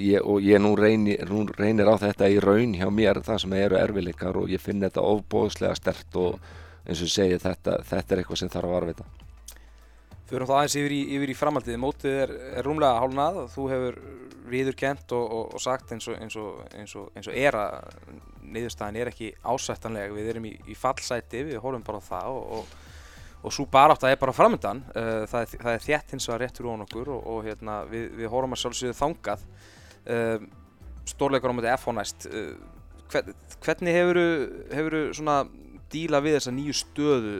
[0.00, 3.58] ég, og ég nú reynir, nú reynir á þetta í raun hjá mér það sem
[3.58, 6.38] eru erfileikar og ég finn þetta ofbóðslega stert og
[6.86, 9.08] eins og segi þetta, þetta er eitthvað sem þarf að varvita
[10.26, 13.66] Fyrir þá aðeins yfir í, yfir í framhaldið, mótið er, er rúmlega hálnað og þú
[13.70, 13.98] hefur
[14.50, 16.34] viðurkent og, og, og sagt eins og, eins,
[16.74, 17.76] eins, eins og er að
[18.42, 22.74] niðurstaðin er ekki ásættanleg, við erum í, í fallsæti, við horfum bara á það og
[23.54, 26.42] svo bara átt að það er bara framöndan, uh, það, það er þétt hins vegar
[26.44, 29.44] réttur ón okkur og hérna, við, við horfum að sjálfsögðu þangað,
[30.14, 30.48] uh,
[31.06, 32.56] stórleikur á móti FH næst, uh,
[33.62, 35.38] hvernig hefur þú svona
[35.92, 37.36] díla við þessa nýju stöðu?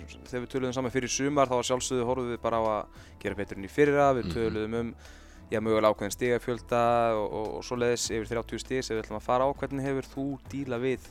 [0.00, 3.58] Þegar við töluðum saman fyrir sumar þá sjálfsögðu horfum við bara á að gera betur
[3.58, 4.36] enn í fyrra, við mhm.
[4.36, 4.92] töluðum um
[5.50, 6.82] já, mögulega ákveðin stigafjölda
[7.18, 9.50] og, og, og svoleiðis yfir 30 stig sem við ætlum að fara á.
[9.60, 11.08] Hvernig hefur þú díla við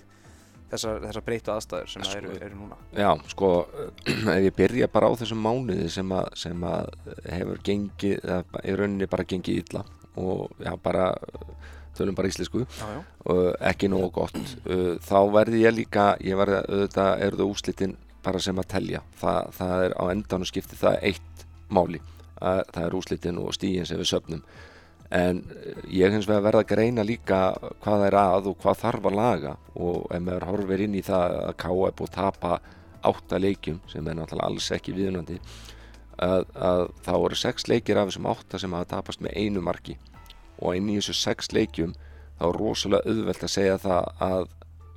[0.72, 2.80] þessar, þessar breytu aðstæður sem sko, eru, eru núna?
[2.96, 3.52] Já, sko,
[4.36, 6.92] ef ég byrja bara á þessum mánuði sem að, sem að
[7.30, 9.86] hefur gengið, eða í rauninni bara gengið illa
[10.20, 11.12] og já, bara
[11.98, 12.64] tölum bara íslensku
[13.30, 17.98] og ekki nógu gott uh, þá verði ég líka, ég verði auðvitað er það úslitinn
[18.24, 19.02] bara sem að telja.
[19.20, 22.02] Það, það er á endan og skipti það eitt máli
[22.40, 24.44] að það er úslitinn og stíginn sem við söpnum
[25.10, 25.42] en
[25.90, 27.40] ég hins vegar verða að greina líka
[27.82, 29.56] hvað er að og hvað þarf að laga.
[29.76, 31.56] Og ef maður horfir inn í það að
[31.88, 32.60] er búið að tapa
[33.10, 35.40] átta leikjum sem er náttúrulega alls ekki viðunandi
[36.20, 39.98] að, að þá eru sex leikir af þessum átta sem hafa tapast með einu marki.
[40.60, 41.96] Og inn í þessu sex leikjum
[42.38, 44.48] þá er rosalega auðvelt að segja það að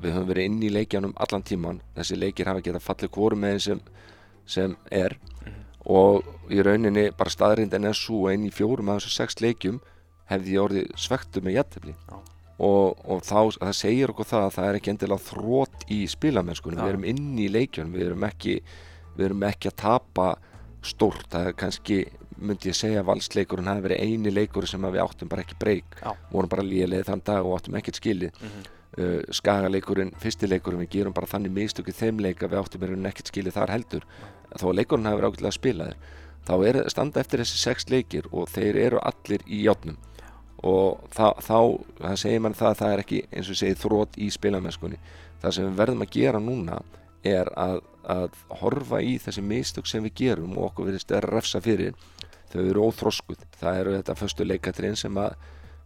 [0.03, 3.53] við höfum verið inn í leikjanum allan tíman þessi leikir hafa getað fallið hvoru með
[3.55, 3.83] þeim sem,
[4.47, 5.17] sem er.
[5.45, 5.61] -hmm.
[5.87, 9.81] og í rauninni bara staðrind en SU inn í fjórum af þessu sex leikjum
[10.33, 11.95] hefði ég orðið svektu með jættefli
[12.63, 16.83] og, og þá, það segir okkur það að það er ekki endilega þrótt í spilamennskunum,
[16.83, 18.57] við erum inn í leikjunum við erum ekki,
[19.17, 20.29] við erum ekki að tapa
[20.83, 22.03] stórt, það er kannski
[22.43, 25.99] myndi ég segja valsleikurinn hafi verið eini leikur sem við áttum bara ekki breyk
[26.33, 28.33] vorum bara líðilegð þann dag og áttum ekkert skilið.
[28.41, 28.71] Mm -hmm.
[28.99, 33.57] uh, skagaleikurinn, fyrstileikurinn við gerum bara þannig mistökið þeim leika við áttum er ekkert skilið
[33.59, 34.07] þar heldur.
[34.59, 35.97] Þó að leikurinn hafi verið ákveðlega að spila þér
[36.43, 39.99] þá er standa eftir þessi sex leikir og þeir eru allir í játnum
[40.63, 41.59] og þá, þá
[41.99, 44.99] það segir mann það að það er ekki eins og segið þrótt í spilamennskunni.
[45.43, 46.83] Það sem við verðum að gera núna
[47.27, 51.63] er að, að horfa í þessi mistök sem við gerum og okkur verðist að refsa
[51.63, 51.99] fyrir.
[52.53, 55.35] Þau eru óþróskuð það eru þetta förstu leikatrinn sem að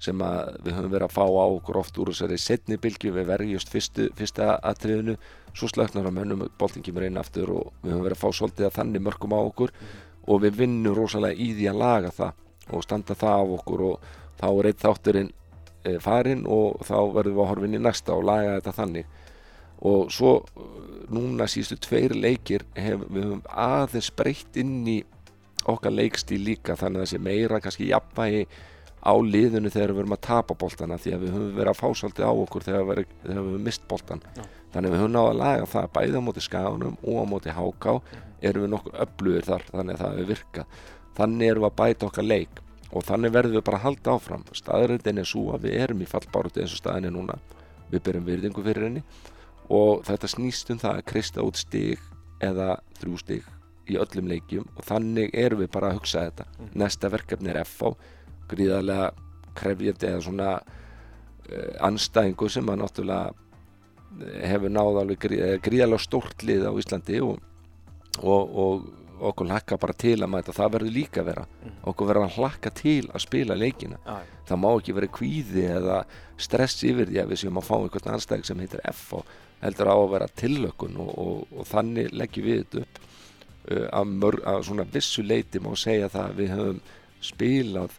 [0.03, 3.31] sem að við höfum verið að fá á okkur oft úr þessari setni bylgi við
[3.31, 5.17] verjumst fyrsta atriðinu.
[5.57, 8.69] Svo slöknar að mönnum bóltingum er einn aftur og við höfum verið að fá svolítið
[8.69, 9.73] að þannig mörgum á okkur.
[10.27, 14.13] Og við vinnum rosalega í því að laga það og standa það af okkur og
[14.41, 15.33] þá er eitt þátturinn
[15.87, 19.11] e, farinn og þá verðum við að horfa inn í næsta og laga þetta þannig.
[19.87, 20.39] Og svo
[21.13, 25.03] núna sístu tveir leikir hef, við höfum aðeins breytt inn í
[25.67, 28.47] okkar leikstíl líka þannig að það sé meira kannski jafnvægi
[29.07, 31.89] á liðinu þegar við verum að tapa bóltana því að við höfum verið að fá
[32.01, 34.43] svolítið á okkur þegar við, höfum mist bóltan Já.
[34.75, 37.55] þannig að við höfum náða að laga það bæði á móti skafunum og á móti
[37.55, 37.95] háká
[38.43, 40.81] erum við nokkur öflugir þar þannig að það hefur virkað.
[41.17, 44.45] Þannig erum við að bæta okkar leik og þannig verðum við bara að halda áfram.
[44.55, 47.39] Staðröndin er svo að við erum í fallbáruti eins og staðin er núna.
[47.91, 49.03] Við byrjum virðingu fyrir henni.
[49.75, 52.03] Og þetta snýst um það að kristja út stig
[52.45, 53.49] eða þrjú stig
[53.91, 54.69] í öllum leikjum.
[54.77, 56.47] Og þannig erum við bara að hugsa þetta.
[56.59, 56.71] Mm.
[56.83, 57.95] næsta verkefni er FH
[58.51, 59.11] gríðarlega
[59.57, 63.33] krefjandi eða svona uh, anstæðingu sem að náttúrulega
[64.21, 67.41] eh, hefur náð alveg gríð, gríðarlega stórt lið á Íslandi og,
[68.23, 68.87] og, og
[69.21, 71.75] okkur hlakka bara til að mæta það verður líka að vera mm.
[71.93, 74.23] okkur verður að hlakka til að spila leikina ah.
[74.49, 75.99] það má ekki vera kvíði eða
[76.37, 79.23] stress yfir því að við séum að fá einhvern anstæðing sem heitir FH
[79.63, 83.05] heldur á að vera tillökun og, og þannig leggjum við þetta upp
[83.67, 86.77] Uh, að, mörg, að svona vissu leiti má segja það að við höfum
[87.19, 87.97] spilað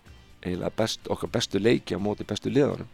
[0.77, 2.87] best, okkar bestu leiki á móti bestu liðanum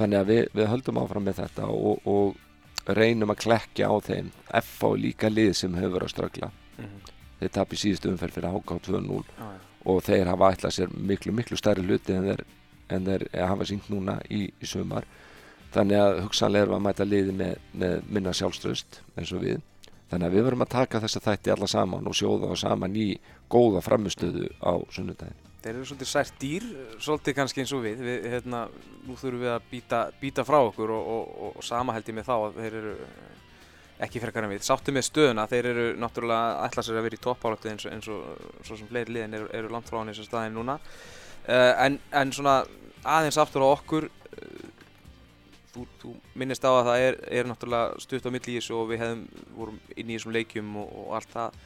[0.00, 4.32] þannig að við, við höldum áfram með þetta og, og reynum að klekja á þeim
[4.58, 7.11] F á líka lið sem hefur verið að strögla mm -hmm.
[7.42, 9.52] Þeir tapir síðustu umferð fyrir HK 2-0 ah,
[9.90, 12.44] og þeir hafa ætlað sér miklu miklu stærri hluti en þeir,
[12.94, 15.08] en þeir hafa sínt núna í, í sumar.
[15.72, 19.62] Þannig að hugsanlega erum við að mæta liði með, með minna sjálfströst eins og við.
[20.12, 23.08] Þannig að við verum að taka þessa þætti alla saman og sjóða á saman í
[23.52, 26.64] góða framistöðu á sunnudagin Þeir eru svolítið sært dýr,
[26.98, 28.64] svolítið kannski eins og við, við hérna,
[29.06, 32.16] nú þurfum við að býta, býta frá okkur og, og, og, og sama held ég
[32.16, 32.94] með þá að þeir eru
[34.02, 34.64] ekki frekar en við.
[34.66, 38.44] Sáttu með stöðuna, þeir eru náttúrulega ætla sér að vera í toppálöftu eins, eins og
[38.66, 40.78] svo sem fleiri liðin eru, eru langt frá hann eins og staðin núna.
[41.46, 42.60] Uh, en, en svona
[43.02, 44.70] aðeins aftur á okkur, uh,
[45.74, 48.90] þú, þú minnist á að það er, er náttúrulega stutt á milli í þessu og
[48.92, 49.22] við hefðum,
[49.58, 51.60] vorum inn í þessum leikjum og, og allt það.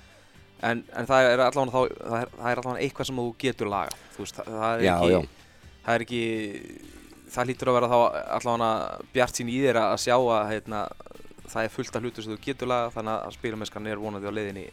[0.64, 4.84] En, en það er allavega eitthvað sem þú getur laga, þú veist, það, það er
[4.86, 5.50] Já, ekki, já.
[5.84, 6.22] það er ekki,
[7.34, 7.98] það lítur að vera þá
[8.38, 8.70] allavega
[9.12, 10.80] bjart sín í þér að sjá að heitna,
[11.52, 14.36] það er fullt af hlutur sem þú getur laga þannig að spilamennskan er vonandi á
[14.36, 14.64] leiðinni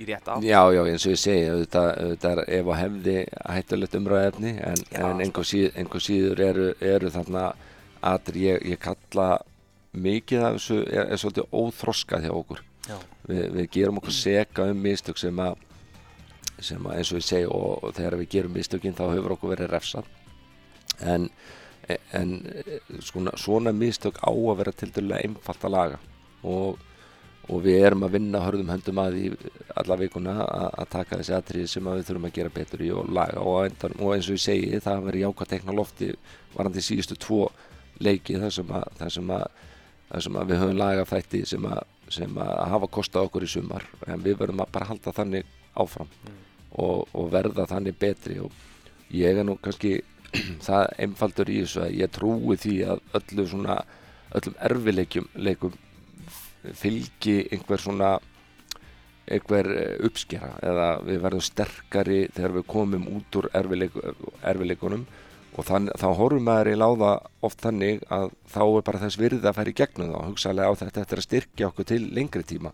[0.00, 0.44] í rétt átt.
[0.44, 3.16] Já, já, eins og ég segi, auðvitað er ef að hefði
[3.56, 7.46] hættulegt umræðefni en, en einhver, síð, einhver síður eru, eru þarna
[8.10, 9.28] að ég, ég kalla
[9.92, 12.62] mikið af þessu er, er svolítið óþroskað hjá okkur.
[13.28, 15.58] Vi, við gerum okkur seka um mistök sem að,
[16.58, 19.52] sem að eins og ég segi og, og þegar við gerum mistökinn þá hefur okkur
[19.54, 20.08] verið refsað
[21.00, 21.28] en,
[22.16, 22.36] en
[23.02, 25.98] svona, svona mistök á að vera til dælulega einfalt að laga.
[26.42, 26.78] Og,
[27.50, 29.24] og við erum að vinna hörðum höndum að í
[29.80, 32.90] alla vikuna að, að taka þessi atrið sem að við þurfum að gera betur í
[32.94, 33.44] og laga.
[33.44, 36.12] Og, endan, og eins og ég segi það verið jákvæð tekna lofti
[36.54, 37.40] varandi síðustu tvo
[38.00, 39.64] leiki þar sem að, þar sem að,
[40.10, 43.50] þar sem að við höfum lagað þætti sem að, sem að hafa kostað okkur í
[43.54, 43.88] sumar.
[44.06, 46.08] En við verðum að bara halda þannig áfram
[46.70, 48.40] og, og verða þannig betri.
[48.42, 49.98] Og ég er nú kannski
[50.66, 53.78] það einfaldur í þessu að ég trúi því að öllu svona
[54.30, 55.78] öllum erfileikum leikum
[56.76, 58.18] fylgi einhver svona
[59.30, 63.96] einhver eh, uppskera eða við verðum sterkari þegar við komum út úr erfileik,
[64.42, 65.04] erfileikunum
[65.58, 67.10] og þann, þá horfum maður í láða
[67.46, 70.80] oft þannig að þá er bara þess virði að færa í gegnum þá hugsaðlega á
[70.82, 72.72] þetta eftir að styrkja okkur til lengri tíma.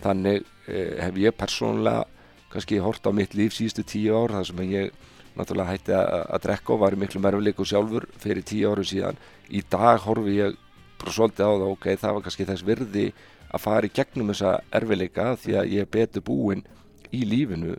[0.00, 2.06] Þannig eh, hef ég persónulega
[2.50, 4.94] kannski hort á mitt líf síðustu tíu ár þar sem ég
[5.38, 9.18] náttúrulega hætti að, drekka og var í miklu merfileiku sjálfur fyrir tíu áru síðan.
[9.50, 10.56] Í dag horfi ég
[11.00, 13.06] bara svolítið á það ok, það var kannski þess virði
[13.50, 16.64] að fara í gegnum þessa erfileika því að ég er betur búinn
[17.10, 17.76] í lífinu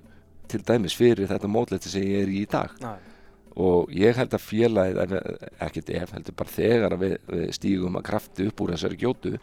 [0.51, 2.73] til dæmis fyrir þetta mótleiti sem ég er í í dag.
[2.81, 2.93] Næ,
[3.61, 8.05] og ég held að félagið ef- ekkert ef, heldur bara þegar við, við stígum að
[8.09, 9.33] krafti upp úr þessari gjótu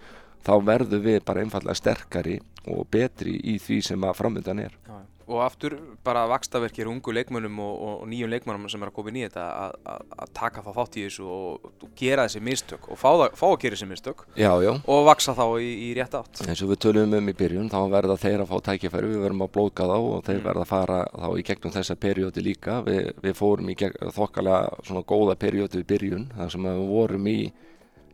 [0.44, 2.38] þá verðum við bara einfallega sterkari
[2.72, 4.76] og betri í því sem að framöndan er.
[4.88, 4.98] Já.
[5.28, 9.10] Og aftur bara vakstaverkir ungu leikmönnum og, og, og nýjum leikmönnum sem er að koma
[9.12, 12.42] inn í þetta að, að, að taka það þátt í þessu og, og gera þessi
[12.48, 15.68] mistök og fá, það, fá að gera þessi mistök Já, já, og vaksa þá í,
[15.84, 16.42] í rétt átt.
[16.48, 19.44] eins og við tölum um í byrjun þá verða þeir að fá tækifæri, við verðum
[19.44, 23.12] að blóka þá og þeir verða að fara þá í gegnum þessa periódi líka, við,
[23.22, 27.38] við fórum í gegn, þokkalega svona góða periódi í byrjun, þar sem við vorum í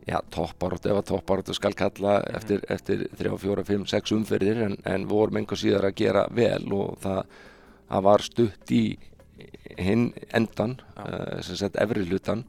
[0.05, 4.79] já, topparóttu, ef að topparóttu skal kalla eftir, eftir 3, 4, 5, 6 umferðir en,
[4.85, 7.35] en við vorum einhver síðar að gera vel og það,
[7.89, 8.85] það var stutt í
[9.81, 12.45] hinn endan uh, sem sett efri hlutan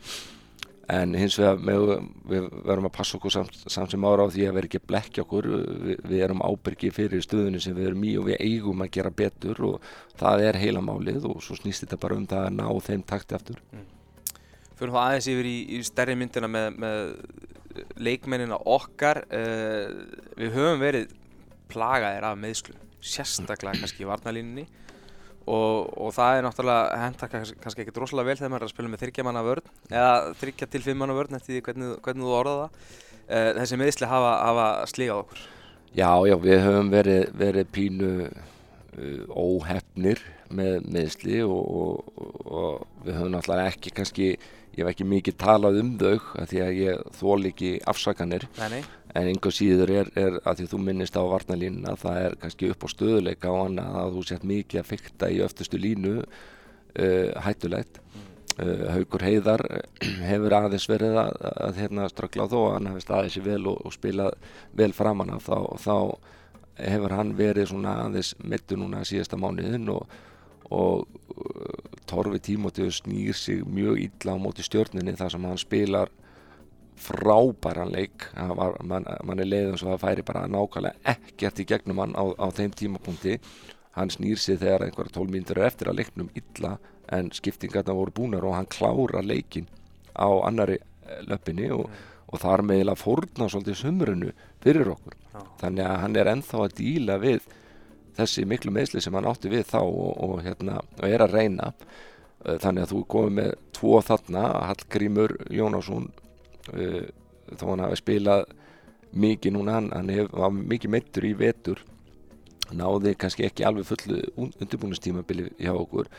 [0.93, 1.89] en hins vegar með,
[2.31, 4.87] við verum að passa okkur samt, samt sem ára á því að vera ekki að
[4.93, 5.49] blekja okkur.
[5.83, 9.15] Við, við erum ábyrgi fyrir stöðunni sem við erum í og við eigum að gera
[9.23, 9.91] betur og
[10.21, 13.39] það er heila málið og svo snýst þetta bara um það að ná þeim takti
[13.39, 13.63] aftur
[14.77, 19.23] Fyrir þá aðeins yfir í, í stærri myndina með, með leikmennina okkar.
[19.31, 21.15] Uh, við höfum verið
[21.73, 24.67] plagaðir af meðslum, sérstaklega kannski í varnalínunni
[25.47, 28.91] og, og það er náttúrulega henda kannski, ekkert rosalega vel þegar maður er að spila
[28.93, 32.81] með þryggjamanna vörn eða þryggja til fimmanna vörn eftir hvernig, hvernig þú orða það.
[33.27, 35.45] Uh, þessi meðsli hafa, hafa sligað okkur.
[35.97, 40.23] Já, já, við höfum verið, verið pínu uh, óhefnir
[40.55, 44.29] með meðsli og, og, og við höfum náttúrulega ekki kannski,
[44.77, 48.47] ég hef ekki mikið talað um þau af því að ég þól ekki afsakanir.
[48.61, 48.83] Nei,
[49.17, 52.85] en einhver síður er, er að því þú minnist á varnalínuna það er kannski upp
[52.85, 58.01] á stöðuleika og annað að þú sett mikið að fykta í öftustu línu uh, hættulegt.
[58.57, 61.35] Uh, Haukur Heiðar eh, hefur aðeins verið að,
[61.67, 64.39] að hérna ströggla á þó að hann hefði staðið sér vel og, og spilað
[64.81, 65.97] vel framan af þá, þá
[66.81, 70.09] hefur hann verið svona aðeins mittu núna síðasta mánuðin og,
[70.75, 76.13] og uh, Torfi Tímótiðu snýr sig mjög illa á móti stjörninni þar sem hann spilar
[76.97, 78.29] frábæran leik.
[78.35, 82.25] Var, man, man er leiðum svo að færi bara nákvæmlega ekkert í gegnum hann á,
[82.41, 83.39] á þeim tímapunkti.
[83.97, 86.77] Hann snýr sig þegar einhverja tólmíndur er eftir að leiknum illa
[87.13, 89.69] en skiptingarna voru búnar og hann klára leikin
[90.17, 91.87] á annari eh, löppinni og,
[92.27, 94.33] og þar meðlega fórna svolítið sumrunu
[94.65, 95.17] fyrir okkur.
[95.61, 97.47] Þannig að hann er ennþá að díla við
[98.17, 101.73] þessi miklu meðsli sem hann átti við þá og, og, hérna, og er að reyna
[102.47, 106.11] Eh, þannig að þú komið með tvo þarna Hallgrímur Jónásson
[106.77, 107.05] uh,
[107.57, 108.45] þó hann hafi spilað
[109.17, 111.83] mikið núna, hann, hann hef, var mikið meittur í vetur
[112.77, 116.11] náði kannski ekki alveg fullu undirbúinustímabili hjá okkur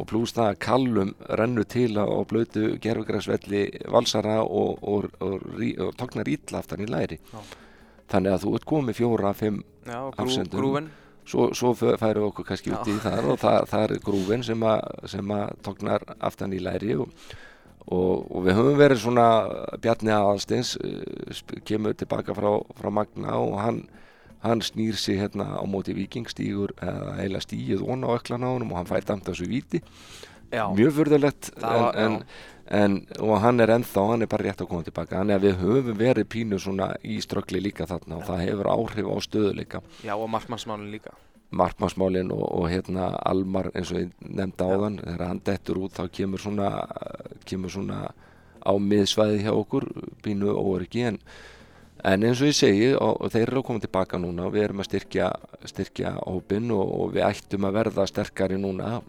[0.00, 5.92] og pluss það að kallum rennu til á blötu gerfugræsvelli valsara og, og, og, og
[6.00, 7.40] tóknar ítla aftan í læri Já.
[8.16, 10.56] þannig að þú ert komið fjóra, fimm Afsendum.
[10.58, 10.90] grúven
[11.28, 14.66] svo, svo færum við okkur kannski út í þar og það, það er grúfin sem
[14.66, 17.12] að, sem að tóknar aftan í læri og,
[17.86, 19.26] og, og við höfum verið svona
[19.82, 23.82] Bjarni Aðalsteins uh, kemur tilbaka frá, frá Magna og hann,
[24.44, 28.50] hann snýr sig hérna á móti viking stígur eða heila stíið von á öklan á
[28.52, 29.82] honum og hann fær damt þessu víti.
[30.50, 30.96] Já, mjög
[31.62, 32.24] var- en, en,
[32.70, 35.56] en, og hann er ennþá, hann er bara rétt að koma tilbaka þannig að við
[35.64, 40.14] höfum verið pínu svona í ströggli líka þarna og það hefur áhrif á stöðuleika já
[40.14, 41.14] og markmannsmálin líka
[41.50, 44.70] markmannsmálin og, og hérna Almar eins og ég nefndi Já.
[44.70, 46.68] áðan þegar hann dettur út þá kemur svona
[47.44, 48.02] kemur svona
[48.62, 49.88] á miðsvæði hjá okkur
[50.22, 51.18] pínu óöryggi en,
[52.06, 54.68] en eins og ég segi og, og þeir eru að koma tilbaka núna og við
[54.68, 55.32] erum að styrkja,
[55.72, 59.00] styrkja hópin og, og við ættum að verða sterkari núna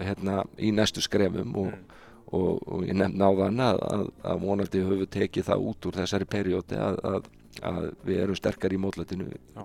[0.00, 1.90] hérna í næstu skrefum og, Mm.
[2.34, 5.98] Og, og ég nefndi áðan að, að, að vonandi höfum við tekið það út úr
[6.00, 7.28] þessari periódi að, að,
[7.70, 9.60] að við erum sterkari í mótlætinu Já.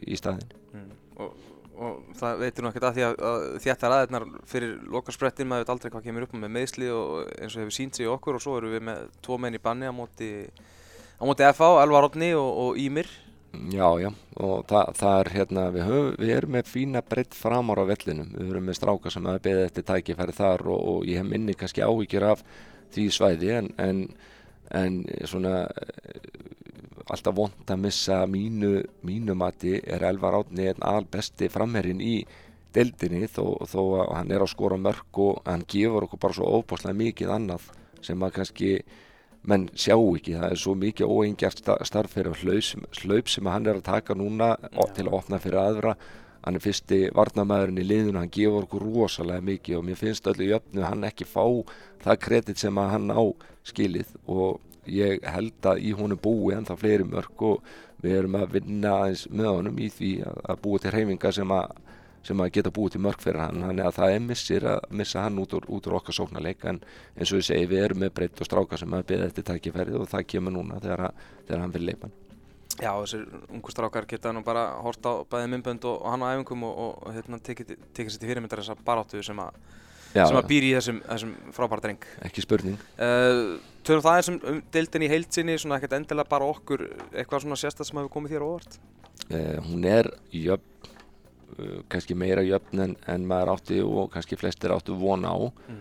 [0.00, 0.92] í, staðin mm.
[1.24, 1.48] og,
[1.86, 5.94] og það veitir nú ekkert að því að, þéttar aðeinsnar fyrir lokarsprettin maður veit aldrei
[5.94, 8.76] hvað kemur upp með meðsli og eins og hefur sínt sig okkur og svo erum
[8.76, 10.32] við með tvo menn í banni á móti
[11.18, 13.10] á móti FH, Elvar Rodni og, og Ímir
[13.52, 14.08] Já, já,
[14.40, 18.30] og það, það er hérna, við, höf, við erum með fína breytt framar á vellinum,
[18.32, 21.56] við erum með stráka sem hafa beðið eftir tækifæri þar og, og ég hef minni
[21.60, 22.44] kannski áhyggjur af
[22.94, 24.00] því svæði en, en,
[24.78, 24.96] en
[25.28, 26.30] svona eh,
[27.12, 28.72] alltaf vond að missa mínu,
[29.04, 32.22] mínu mati er Elvar Átni einn albesti framherrin í
[32.72, 36.48] deildinni þó, þó að hann er að skora mörg og hann gefur okkur bara svo
[36.56, 37.68] óbáslega mikið annað
[38.00, 38.74] sem að kannski
[39.48, 43.88] menn sjá ekki, það er svo mikið óengjart starf fyrir hlaup, sem hann er að
[43.88, 44.84] taka núna Já.
[44.94, 45.94] til að opna fyrir aðra
[46.42, 50.48] hann er fyrsti varnamæðurinn í liðinu hann gefur okkur rosalega mikið og mér finnst öllu
[50.50, 51.44] jöfnu hann ekki fá
[52.02, 53.22] það kredit sem hann á
[53.66, 58.38] skilið og ég held að í honum búi en það fleiri mörg og við erum
[58.40, 61.76] að vinna aðeins með honum í því að, búi til hreyfingar sem að
[62.22, 63.62] sem að geta búið til mörg fyrir hann.
[63.66, 66.64] Þannig að það er missir að missa hann út úr, út úr okkar sóknarleik.
[66.70, 66.80] En
[67.16, 70.00] eins og ég segi við erum með breytt og stráka sem að beða eftir tækifærið
[70.00, 72.18] og það kemur núna þegar, að, þegar hann vil leipan
[72.80, 76.32] Já, þessir ungu strákar geta nú bara hort á bæði myndbönd og, og hann á
[76.32, 79.58] æfingum og, og hérna, tekið sér til fyrirmyndar þessa baráttu sem, að
[80.12, 82.08] Já, sem að býr í þessum, þessum frábæra dreng.
[82.24, 82.80] Ekki spurning.
[82.96, 87.60] Uh, Tölum það eins um, deildin í heildsinni svona ekkert endilega bara okkur eitthvað svona
[87.60, 88.76] sérstæð sem hefur komið þér óvart?
[89.28, 90.91] Eh, hún er jöfn uh,
[91.92, 95.80] kannski meira jöfn en, en maður átti og kannski flestir áttu von á mm.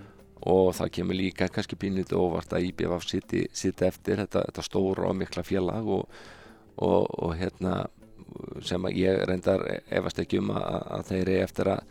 [0.51, 5.09] og það kemur líka kannski pínlítið óvart að IBF sitti, sitti eftir þetta, þetta stóra
[5.09, 6.21] og mikla félag og,
[6.77, 7.85] og, og hérna
[8.63, 10.65] sem að ég reyndar efast ekki um að,
[10.97, 11.85] að þeir eru eftir að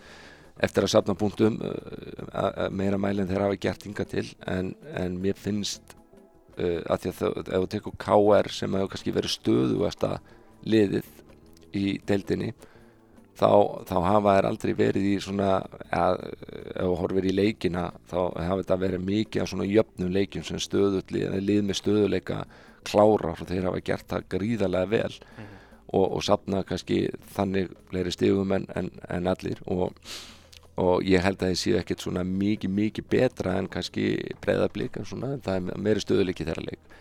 [0.60, 5.38] eftir að safna punktum uh, meira mælinn þeir hafa gert hinga til en, en mér
[5.40, 5.94] finnst
[6.58, 10.12] uh, að því að það, ef þú tekur KR sem hefur kannski verið stöðugasta
[10.68, 11.08] liðið
[11.76, 12.52] í deildinni
[13.40, 13.50] þá,
[13.88, 15.52] þá hafa þær aldrei verið í svona
[15.94, 16.24] að,
[16.74, 20.60] ef þú horfir í leikina þá hafa þetta verið mikið af svona jöfnum leikjum sem
[20.62, 22.42] stöðut lið, lið með stöðuleika
[22.88, 25.14] klárar og þeir hafa gert það gríðarlega vel.
[25.36, 25.56] Mhm.
[25.90, 29.58] og, og sapna kannski þannig fleiri stigum en, en, en allir.
[29.66, 29.90] Og,
[30.78, 34.12] og ég held að þeir séu ekkert svona mikið, mikið betra en kannski
[34.44, 36.94] breyðablík en svona, það er meiri stöðuleiki þeirra leik.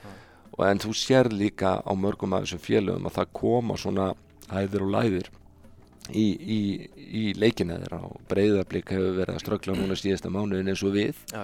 [0.57, 4.07] Og en þú sér líka á mörgum af þessum félögum að það koma svona
[4.49, 5.29] hæðir og læðir
[6.13, 6.25] í,
[6.57, 6.59] í,
[7.21, 7.99] í leikina þeirra.
[8.09, 11.15] Og breyðablík hefur verið að ströggla núna síðasta mánuðin eins og við.
[11.33, 11.43] Já,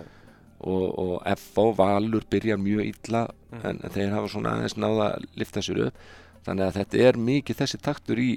[0.66, 1.72] og, og F.O.
[1.78, 3.26] Valur byrjar mjög illa
[3.56, 3.66] Mhm.
[3.70, 6.00] en, þeir hafa svona aðeins náða að lifta sér upp.
[6.46, 8.30] Þannig að þetta er mikið þessi taktur í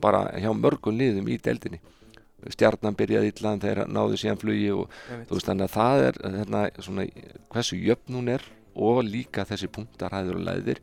[0.00, 1.78] bara hjá mörgum liðum í deildinni.
[2.50, 4.88] Stjarnan byrjaði illa en þeir náðu síðan flugi og
[5.28, 7.04] þú veist þannig að það er hérna, svona,
[7.52, 8.42] hversu jöfn hún er
[8.74, 10.80] og líka þessi punktar hæður og læðir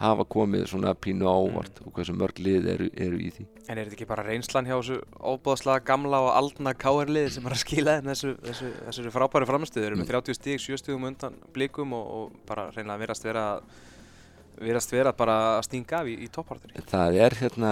[0.00, 3.46] hafa komið svona pínu á óvart og hversu mörg lið eru, eru í því.
[3.68, 7.56] En er þetta ekki bara reynslan hjá þessu óbúðslega gamla og aldna KR-liði sem er
[7.56, 9.84] að skila þeim þessu, þessu, þessu frábæru framistuð?
[9.84, 13.46] Þeir eru með 30 stíg, 7 stígum undan blikum og, og bara reynilega virast vera
[14.60, 16.72] vera bara að stinga af í, í toppartur.
[16.90, 17.70] það er hérna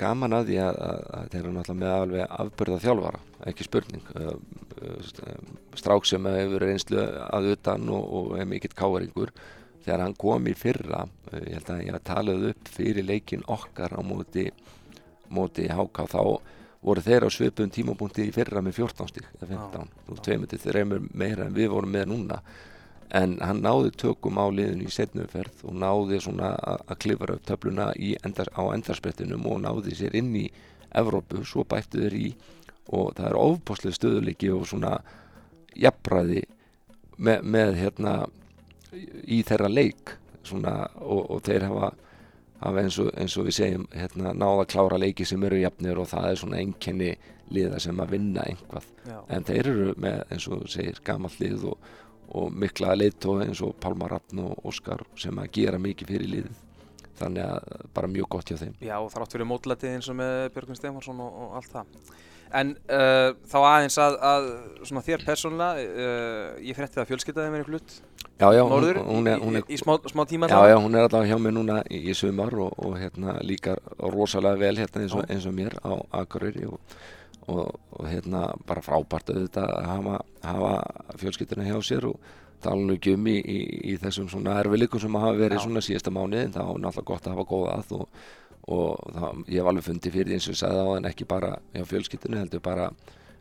[0.00, 3.20] gaman að því að, að, þeir eru náttúrulega með alveg afbörða þjálfara,
[3.50, 4.06] ekki spurning.
[5.04, 5.34] St-
[5.78, 9.32] strák sem hefur reynslu að utan og, og er mikill káringur
[9.84, 13.46] þegar hann kom í fyrra uh, ég held að ég hef talað upp fyrir leikin
[13.50, 14.48] okkar á móti
[15.32, 16.22] móti HK þá
[16.82, 20.60] voru þeir á svipum tímapunkti í fyrra með 14 stík eða 15, þú tveimur til
[20.62, 22.40] þreimur meira en við vorum með núna.
[23.12, 27.90] En hann náði tökum á liðinu í setnumferð og náði svona að klifra upp töfluna
[28.24, 30.46] endar, á endarsprettinum og náði sér inn í
[30.92, 32.30] Evrópu, svo bættu þeir í
[32.92, 34.96] og það er ofbáslega stöðuleiki og svona
[35.78, 36.42] jafnræði
[37.16, 38.14] með, með hérna
[38.92, 40.16] í þeirra leik
[40.46, 41.92] svona, og, og þeir hafa,
[42.62, 46.10] hafa eins, og, eins og við segjum hérna, náða klára leiki sem eru jafnir og
[46.10, 47.12] það er svona einkenni
[47.52, 49.18] liða sem að vinna einhvað Já.
[49.28, 51.94] en þeir eru með eins og segir gamall lið og,
[52.32, 56.60] og mikla leittói eins og Pálmar Rappn og Óskar sem að gera mikið fyrir liðið
[57.22, 60.36] þannig að bara mjög gott hjá þeim Já, og þrátt fyrir mótlætið eins og með
[60.54, 62.14] Björgun Stefansson og, og allt það.
[62.52, 64.48] En uh, þá aðeins að, að
[64.84, 67.94] svona þér persónulega, uh, ég frétti það fjölskyttaði með flutt
[68.42, 70.74] Já, já, hún, norður hún, er, hún, er, í, í smá, smá tíma já, já,
[70.82, 74.80] hún er allavega hjá mér núna í, í sumar og, og hérna líka rosalega vel
[74.80, 75.34] hérna eins og, Já.
[75.36, 75.92] eins og mér á
[76.22, 76.96] Akureyri og,
[77.46, 80.72] og, og hérna bara frábært auðvitað að hafa, hafa
[81.22, 82.32] fjölskyldina hjá sér og
[82.62, 83.38] tala nú ekki um í,
[83.92, 85.64] í, þessum svona erfileikum sem hafa verið Já.
[85.66, 88.26] svona síðasta mánuði en það er náttúrulega gott að hafa góða að og,
[88.70, 91.52] og það, ég hef alveg fundið fyrir því eins og sagði á en ekki bara
[91.74, 92.90] hjá fjölskyldinu heldur bara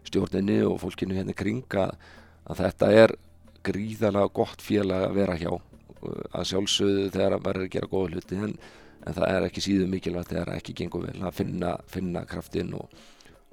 [0.08, 1.94] stjórninni og fólkinu hérna kring að,
[2.50, 3.14] að þetta er
[3.62, 5.52] gríðarlega gott félag að vera hjá.
[6.34, 8.56] Að sjálfsögðu þegar að verður að gera góða hluti en,
[9.06, 12.90] en það er ekki síðu mikilvægt þegar ekki gengur vel að finna, finna kraftinn og,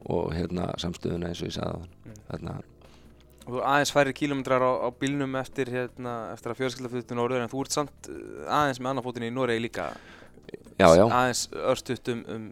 [0.09, 2.21] og hérna, samstöðuna eins og ég sagði Mm.
[2.31, 2.53] þarna
[3.49, 7.53] og þú aðeins færi kílómetrar á, á bílnum eftir, hérna, eftir að fjölskyldaflutu norður en
[7.53, 9.87] þú ert samt uh, aðeins með annarfótinn í Noregi líka
[10.79, 12.47] já, já, aðeins örstutt um, um,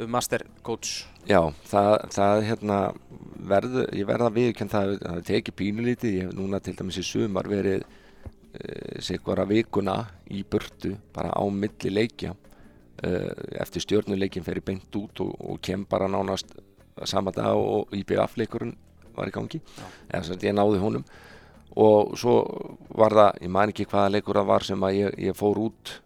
[0.00, 1.06] um master coach.
[1.28, 2.80] Já, það, það hérna
[3.48, 7.48] verður, ég verða viðkjönd það það tekið pínulítið, ég hef núna til dæmis í sumar
[7.50, 9.98] verið e, sikvara vikuna
[10.34, 12.34] í burtu bara á milli leikja.
[12.98, 13.12] E,
[13.62, 16.56] eftir stjórnuleikin fer ég beint út og, og kem bara nánast
[17.06, 18.74] sama dag og IBF leikurinn
[19.14, 19.60] var í gangi.
[20.08, 21.06] Eða sem ég náði honum.
[21.78, 22.40] Og svo
[22.96, 25.98] var það, ég man ekki hvaða leikur það var sem að ég, ég fór út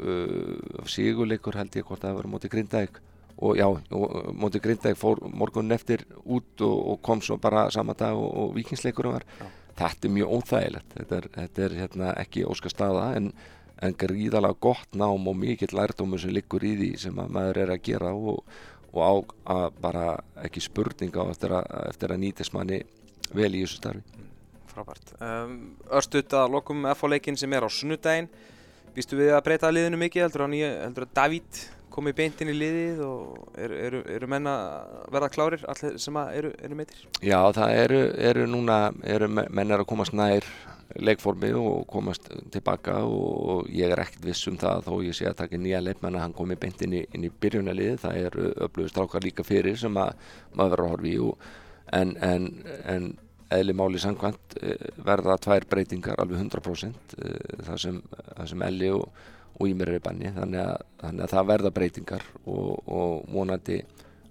[0.00, 3.00] uh, sigurleikur held ég hvort það var móti Grindæk
[3.38, 7.94] og já, og móti Grindæk fór morgunin eftir út og, og kom svo bara sama
[7.94, 9.26] dag og, og vikingsleikurinn var.
[9.38, 9.46] Já.
[9.78, 10.96] þetta er mjög óþægilegt.
[10.96, 13.30] Þetta er, þetta er hérna, ekki óska staða en,
[13.82, 17.74] en gríðalega gott nám og mikill lærdómur sem liggur í því sem að maður er
[17.76, 18.42] að gera og,
[18.90, 19.14] og á
[19.54, 20.06] að bara
[20.42, 22.82] ekki spurninga eftir að, eftir að nýtist manni
[23.30, 24.26] vel í þessu starfi.
[24.68, 25.14] Frábært.
[25.22, 25.56] Um,
[25.90, 28.28] örstutt að lokum FH-leikin sem er á sunnudaginn
[28.96, 30.46] býstu við að breyta liðinu mikið heldur?
[30.52, 31.66] Nýja, heldur að Davíð
[31.98, 34.64] komi beint inn í liðið og eru, eru, eru menn að
[35.14, 39.88] verða klárir allir sem eru, eru meitir Já, það eru, eru núna menn er að
[39.90, 40.46] komast nær
[40.96, 45.40] leikformi og komast tilbaka og ég er ekkert viss um það þó ég sé að
[45.42, 49.26] taka nýja leikmenn að hann komi beint inn í, í byrjunarliðið, það eru öflugust strákar
[49.26, 50.14] líka fyrir sem að
[50.54, 51.48] maður verður að horfa í og,
[51.98, 52.48] en, en,
[52.94, 53.10] en
[53.54, 58.02] eðli máli samkvæmt eh, verða tvær breytingar alveg 100% eh, það sem,
[58.50, 59.06] sem Elli og,
[59.58, 60.32] og Ímir er í banni.
[60.36, 63.80] Þannig að, þannig að það verða breytingar og, og vonandi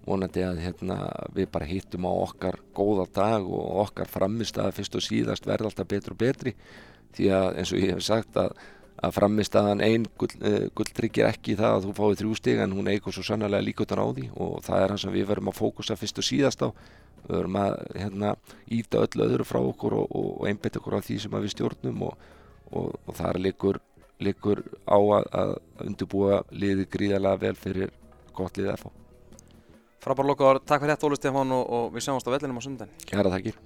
[0.07, 0.97] vonandi að hérna,
[1.35, 5.67] við bara hittum á okkar góða dag og okkar framist að fyrst og síðast verða
[5.67, 6.53] alltaf betri og betri.
[7.17, 8.53] Því að eins og ég hef sagt að,
[9.03, 12.73] að framist aðan ein gull, uh, gulltryggir ekki það að þú fáið þrjú stig en
[12.77, 14.29] hún eigur svo sannlega líkutan á því.
[14.35, 16.69] Og það er hans að við verum að fókusa fyrst og síðast á.
[17.27, 18.33] Við verum að hérna,
[18.71, 22.05] íta öllu öðru frá okkur og, og, og einbetta okkur á því sem við stjórnum.
[22.09, 22.29] Og,
[22.71, 23.81] og, þar liggur,
[24.23, 25.55] liggur á að, að
[25.87, 27.93] undirbúa liði gríðarlega vel fyrir
[28.37, 28.89] gott liðið að fá
[30.07, 33.07] frábær lokaður, takk fyrir þetta Óli Stefán og, og við sjáumst á vellinum á sunnudaginn.
[33.09, 33.57] Kæra þakkir